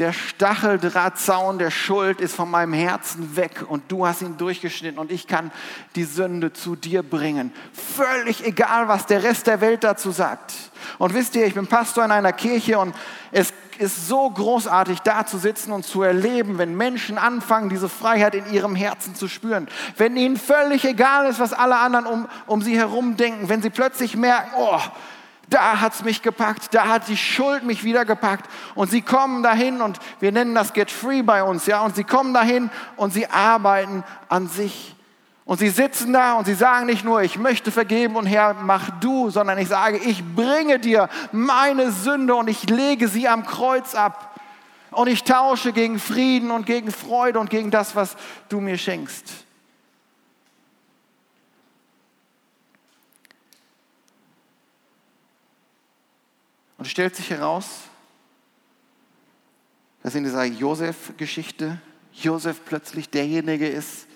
Der 0.00 0.12
Stacheldrahtzaun 0.12 1.58
der 1.58 1.70
Schuld 1.70 2.20
ist 2.20 2.34
von 2.34 2.50
meinem 2.50 2.72
Herzen 2.72 3.36
weg 3.36 3.64
und 3.68 3.84
du 3.92 4.04
hast 4.04 4.22
ihn 4.22 4.36
durchgeschnitten 4.36 4.98
und 4.98 5.12
ich 5.12 5.28
kann 5.28 5.52
die 5.94 6.02
Sünde 6.02 6.52
zu 6.52 6.74
dir 6.74 7.04
bringen. 7.04 7.52
Völlig 7.72 8.44
egal, 8.44 8.88
was 8.88 9.06
der 9.06 9.22
Rest 9.22 9.46
der 9.46 9.60
Welt 9.60 9.84
dazu 9.84 10.10
sagt. 10.10 10.52
Und 10.98 11.14
wisst 11.14 11.36
ihr, 11.36 11.46
ich 11.46 11.54
bin 11.54 11.68
Pastor 11.68 12.04
in 12.04 12.10
einer 12.10 12.32
Kirche 12.32 12.80
und 12.80 12.92
es 13.30 13.52
ist 13.78 14.08
so 14.08 14.28
großartig, 14.30 15.00
da 15.00 15.26
zu 15.26 15.38
sitzen 15.38 15.72
und 15.72 15.84
zu 15.84 16.02
erleben, 16.02 16.58
wenn 16.58 16.76
Menschen 16.76 17.16
anfangen, 17.16 17.68
diese 17.68 17.88
Freiheit 17.88 18.34
in 18.34 18.52
ihrem 18.52 18.74
Herzen 18.74 19.14
zu 19.14 19.28
spüren. 19.28 19.68
Wenn 19.96 20.16
ihnen 20.16 20.36
völlig 20.36 20.84
egal 20.84 21.28
ist, 21.28 21.38
was 21.38 21.52
alle 21.52 21.78
anderen 21.78 22.06
um, 22.06 22.28
um 22.46 22.62
sie 22.62 22.76
herum 22.76 23.16
denken. 23.16 23.48
Wenn 23.48 23.62
sie 23.62 23.70
plötzlich 23.70 24.16
merken, 24.16 24.50
oh, 24.56 24.80
da 25.50 25.80
hat 25.80 25.94
es 25.94 26.04
mich 26.04 26.22
gepackt, 26.22 26.74
da 26.74 26.88
hat 26.88 27.08
die 27.08 27.16
Schuld 27.16 27.64
mich 27.64 27.84
wieder 27.84 28.04
gepackt. 28.04 28.50
Und 28.74 28.90
sie 28.90 29.02
kommen 29.02 29.42
dahin 29.42 29.80
und 29.80 29.98
wir 30.20 30.32
nennen 30.32 30.54
das 30.54 30.72
Get 30.72 30.90
Free 30.90 31.22
bei 31.22 31.42
uns, 31.42 31.66
ja. 31.66 31.82
Und 31.82 31.96
sie 31.96 32.04
kommen 32.04 32.34
dahin 32.34 32.70
und 32.96 33.12
sie 33.12 33.26
arbeiten 33.28 34.04
an 34.28 34.48
sich. 34.48 34.94
Und 35.44 35.58
sie 35.58 35.68
sitzen 35.68 36.14
da 36.14 36.34
und 36.34 36.46
sie 36.46 36.54
sagen 36.54 36.86
nicht 36.86 37.04
nur, 37.04 37.22
ich 37.22 37.38
möchte 37.38 37.70
vergeben 37.70 38.16
und 38.16 38.24
Herr, 38.24 38.54
mach 38.54 38.88
du, 39.00 39.28
sondern 39.28 39.58
ich 39.58 39.68
sage, 39.68 39.98
ich 39.98 40.24
bringe 40.34 40.78
dir 40.78 41.10
meine 41.32 41.92
Sünde 41.92 42.34
und 42.34 42.48
ich 42.48 42.68
lege 42.70 43.08
sie 43.08 43.28
am 43.28 43.44
Kreuz 43.44 43.94
ab. 43.94 44.40
Und 44.90 45.08
ich 45.08 45.24
tausche 45.24 45.72
gegen 45.72 45.98
Frieden 45.98 46.50
und 46.50 46.66
gegen 46.66 46.90
Freude 46.90 47.40
und 47.40 47.50
gegen 47.50 47.70
das, 47.70 47.94
was 47.94 48.16
du 48.48 48.60
mir 48.60 48.78
schenkst. 48.78 49.43
Und 56.84 56.90
stellt 56.90 57.16
sich 57.16 57.30
heraus, 57.30 57.84
dass 60.02 60.14
in 60.14 60.22
dieser 60.22 60.44
Josef-Geschichte 60.44 61.80
Josef 62.12 62.60
plötzlich 62.66 63.08
derjenige 63.08 63.66
ist, 63.66 64.06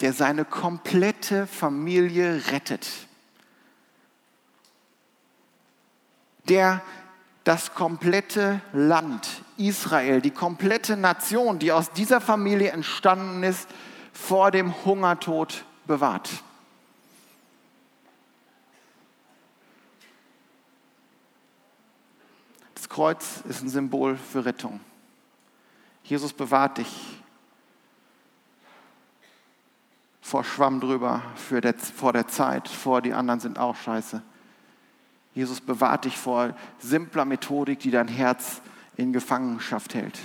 der 0.00 0.14
seine 0.14 0.46
komplette 0.46 1.46
Familie 1.46 2.40
rettet. 2.50 2.88
Der 6.48 6.80
das 7.44 7.74
komplette 7.74 8.62
Land 8.72 9.28
Israel, 9.58 10.22
die 10.22 10.30
komplette 10.30 10.96
Nation, 10.96 11.58
die 11.58 11.70
aus 11.70 11.92
dieser 11.92 12.22
Familie 12.22 12.70
entstanden 12.70 13.42
ist, 13.42 13.68
vor 14.14 14.50
dem 14.50 14.86
Hungertod 14.86 15.66
bewahrt. 15.86 16.30
Kreuz 22.92 23.40
ist 23.48 23.62
ein 23.62 23.70
Symbol 23.70 24.18
für 24.18 24.44
Rettung. 24.44 24.78
Jesus 26.04 26.34
bewahrt 26.34 26.76
dich 26.76 27.22
vor 30.20 30.44
Schwamm 30.44 30.78
drüber, 30.78 31.22
der, 31.50 31.72
vor 31.72 32.12
der 32.12 32.28
Zeit, 32.28 32.68
vor 32.68 33.00
die 33.00 33.14
anderen 33.14 33.40
sind 33.40 33.58
auch 33.58 33.76
scheiße. 33.76 34.20
Jesus 35.34 35.62
bewahrt 35.62 36.04
dich 36.04 36.18
vor 36.18 36.54
simpler 36.80 37.24
Methodik, 37.24 37.78
die 37.78 37.90
dein 37.90 38.08
Herz 38.08 38.60
in 38.98 39.14
Gefangenschaft 39.14 39.94
hält. 39.94 40.18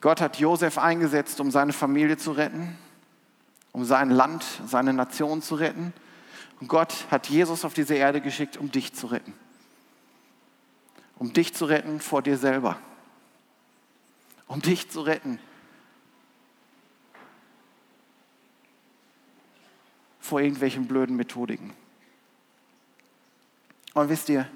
Gott 0.00 0.20
hat 0.20 0.38
Josef 0.38 0.78
eingesetzt, 0.78 1.40
um 1.40 1.50
seine 1.50 1.72
Familie 1.72 2.18
zu 2.18 2.30
retten, 2.30 2.78
um 3.72 3.84
sein 3.84 4.10
Land, 4.10 4.44
seine 4.68 4.92
Nation 4.92 5.42
zu 5.42 5.56
retten. 5.56 5.92
Und 6.60 6.68
Gott 6.68 7.06
hat 7.10 7.28
Jesus 7.28 7.64
auf 7.64 7.74
diese 7.74 7.94
Erde 7.94 8.20
geschickt, 8.20 8.56
um 8.56 8.70
dich 8.70 8.94
zu 8.94 9.08
retten. 9.08 9.34
Um 11.18 11.32
dich 11.32 11.54
zu 11.54 11.66
retten 11.66 12.00
vor 12.00 12.22
dir 12.22 12.38
selber. 12.38 12.78
Um 14.46 14.62
dich 14.62 14.90
zu 14.90 15.02
retten 15.02 15.38
vor 20.20 20.40
irgendwelchen 20.40 20.86
blöden 20.86 21.16
Methodiken. 21.16 21.72
Und 23.94 24.08
wisst 24.08 24.28
ihr, 24.28 24.48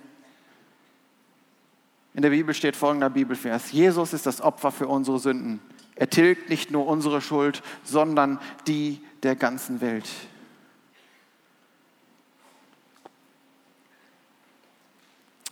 in 2.13 2.23
der 2.23 2.31
Bibel 2.31 2.55
steht 2.55 2.77
folgender 2.77 3.09
Bibelvers. 3.09 3.71
Jesus 3.73 4.13
ist 4.13 4.27
das 4.27 4.41
Opfer 4.41 4.73
für 4.73 4.89
unsere 4.89 5.19
Sünden. 5.19 5.61
Er 5.95 6.11
tilgt 6.11 6.51
nicht 6.51 6.71
nur 6.71 6.87
unsere 6.87 7.21
Schuld, 7.21 7.63
sondern 7.85 8.41
die 8.67 9.01
der 9.23 9.37
ganzen 9.37 9.81
Welt. 9.81 10.09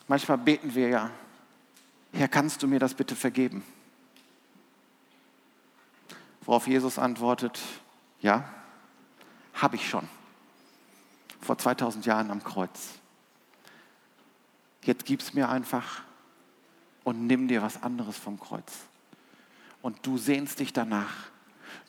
Manchmal 0.09 0.39
beten 0.39 0.75
wir 0.75 0.89
ja, 0.89 1.11
Herr, 2.13 2.29
kannst 2.29 2.63
du 2.63 2.67
mir 2.67 2.79
das 2.79 2.95
bitte 2.95 3.15
vergeben? 3.15 3.63
Worauf 6.45 6.67
Jesus 6.67 6.99
antwortet, 6.99 7.61
ja, 8.21 8.43
habe 9.53 9.77
ich 9.77 9.89
schon. 9.89 10.09
Vor 11.43 11.59
2000 11.59 12.07
Jahren 12.07 12.31
am 12.31 12.43
Kreuz. 12.43 12.95
Jetzt 14.83 15.05
gib 15.05 15.21
es 15.21 15.35
mir 15.35 15.51
einfach 15.51 16.01
und 17.05 17.27
nimm 17.27 17.47
dir 17.47 17.61
was 17.61 17.83
anderes 17.83 18.17
vom 18.17 18.41
Kreuz. 18.41 18.73
Und 19.83 20.07
du 20.07 20.17
sehnst 20.17 20.61
dich 20.61 20.73
danach. 20.73 21.29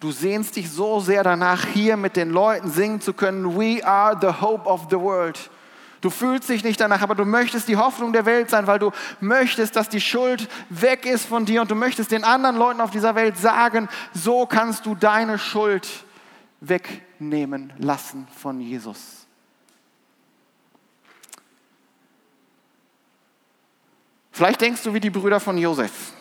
Du 0.01 0.11
sehnst 0.11 0.57
dich 0.57 0.69
so 0.69 0.99
sehr 0.99 1.23
danach, 1.23 1.65
hier 1.65 1.95
mit 1.95 2.17
den 2.17 2.29
Leuten 2.29 2.69
singen 2.69 2.99
zu 2.99 3.13
können, 3.13 3.57
We 3.57 3.85
are 3.85 4.17
the 4.19 4.41
hope 4.41 4.67
of 4.67 4.87
the 4.89 4.97
world. 4.97 5.49
Du 6.01 6.09
fühlst 6.09 6.47
dich 6.47 6.63
nicht 6.63 6.79
danach, 6.79 7.01
aber 7.01 7.15
du 7.15 7.25
möchtest 7.25 7.67
die 7.67 7.75
Hoffnung 7.75 8.13
der 8.13 8.25
Welt 8.25 8.49
sein, 8.49 8.67
weil 8.67 8.79
du 8.79 8.91
möchtest, 9.19 9.75
dass 9.75 9.89
die 9.89 9.99
Schuld 9.99 10.47
weg 10.69 11.05
ist 11.05 11.25
von 11.25 11.45
dir 11.45 11.61
und 11.61 11.71
du 11.71 11.75
möchtest 11.75 12.11
den 12.11 12.23
anderen 12.23 12.55
Leuten 12.55 12.79
auf 12.79 12.91
dieser 12.91 13.15
Welt 13.15 13.37
sagen, 13.37 13.89
so 14.13 14.45
kannst 14.45 14.85
du 14.85 14.95
deine 14.95 15.37
Schuld 15.37 15.87
wegnehmen 16.61 17.73
lassen 17.77 18.27
von 18.37 18.61
Jesus. 18.61 19.27
Vielleicht 24.31 24.61
denkst 24.61 24.83
du 24.83 24.93
wie 24.93 25.01
die 25.01 25.09
Brüder 25.09 25.41
von 25.41 25.57
Josef. 25.57 26.13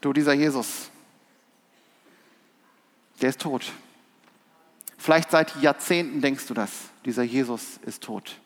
Du, 0.00 0.14
dieser 0.14 0.32
Jesus, 0.32 0.90
der 3.20 3.28
ist 3.28 3.40
tot. 3.40 3.70
Vielleicht 5.00 5.30
seit 5.30 5.56
Jahrzehnten 5.62 6.20
denkst 6.20 6.46
du 6.46 6.52
das. 6.52 6.90
Dieser 7.06 7.22
Jesus 7.22 7.78
ist 7.86 8.02
tot. 8.02 8.38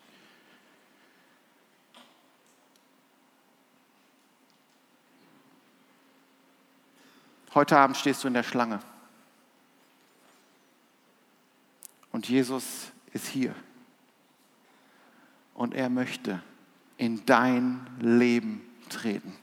Heute 7.55 7.77
Abend 7.77 7.97
stehst 7.97 8.23
du 8.23 8.29
in 8.29 8.35
der 8.35 8.45
Schlange. 8.45 8.79
Und 12.12 12.29
Jesus 12.29 12.93
ist 13.12 13.27
hier. 13.27 13.53
Und 15.55 15.75
er 15.75 15.90
möchte 15.90 16.40
in 16.99 17.27
dein 17.27 17.85
Leben 17.99 18.64
treten. 18.90 19.37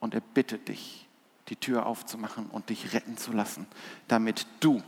Und 0.00 0.14
er 0.14 0.20
bittet 0.20 0.66
dich, 0.66 1.01
die 1.52 1.56
Tür 1.56 1.84
aufzumachen 1.84 2.46
und 2.46 2.70
dich 2.70 2.94
retten 2.94 3.18
zu 3.18 3.30
lassen, 3.30 3.66
damit 4.08 4.46
du 4.60 4.82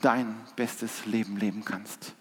dein 0.00 0.34
bestes 0.56 1.04
Leben 1.04 1.36
leben 1.36 1.62
kannst. 1.62 2.14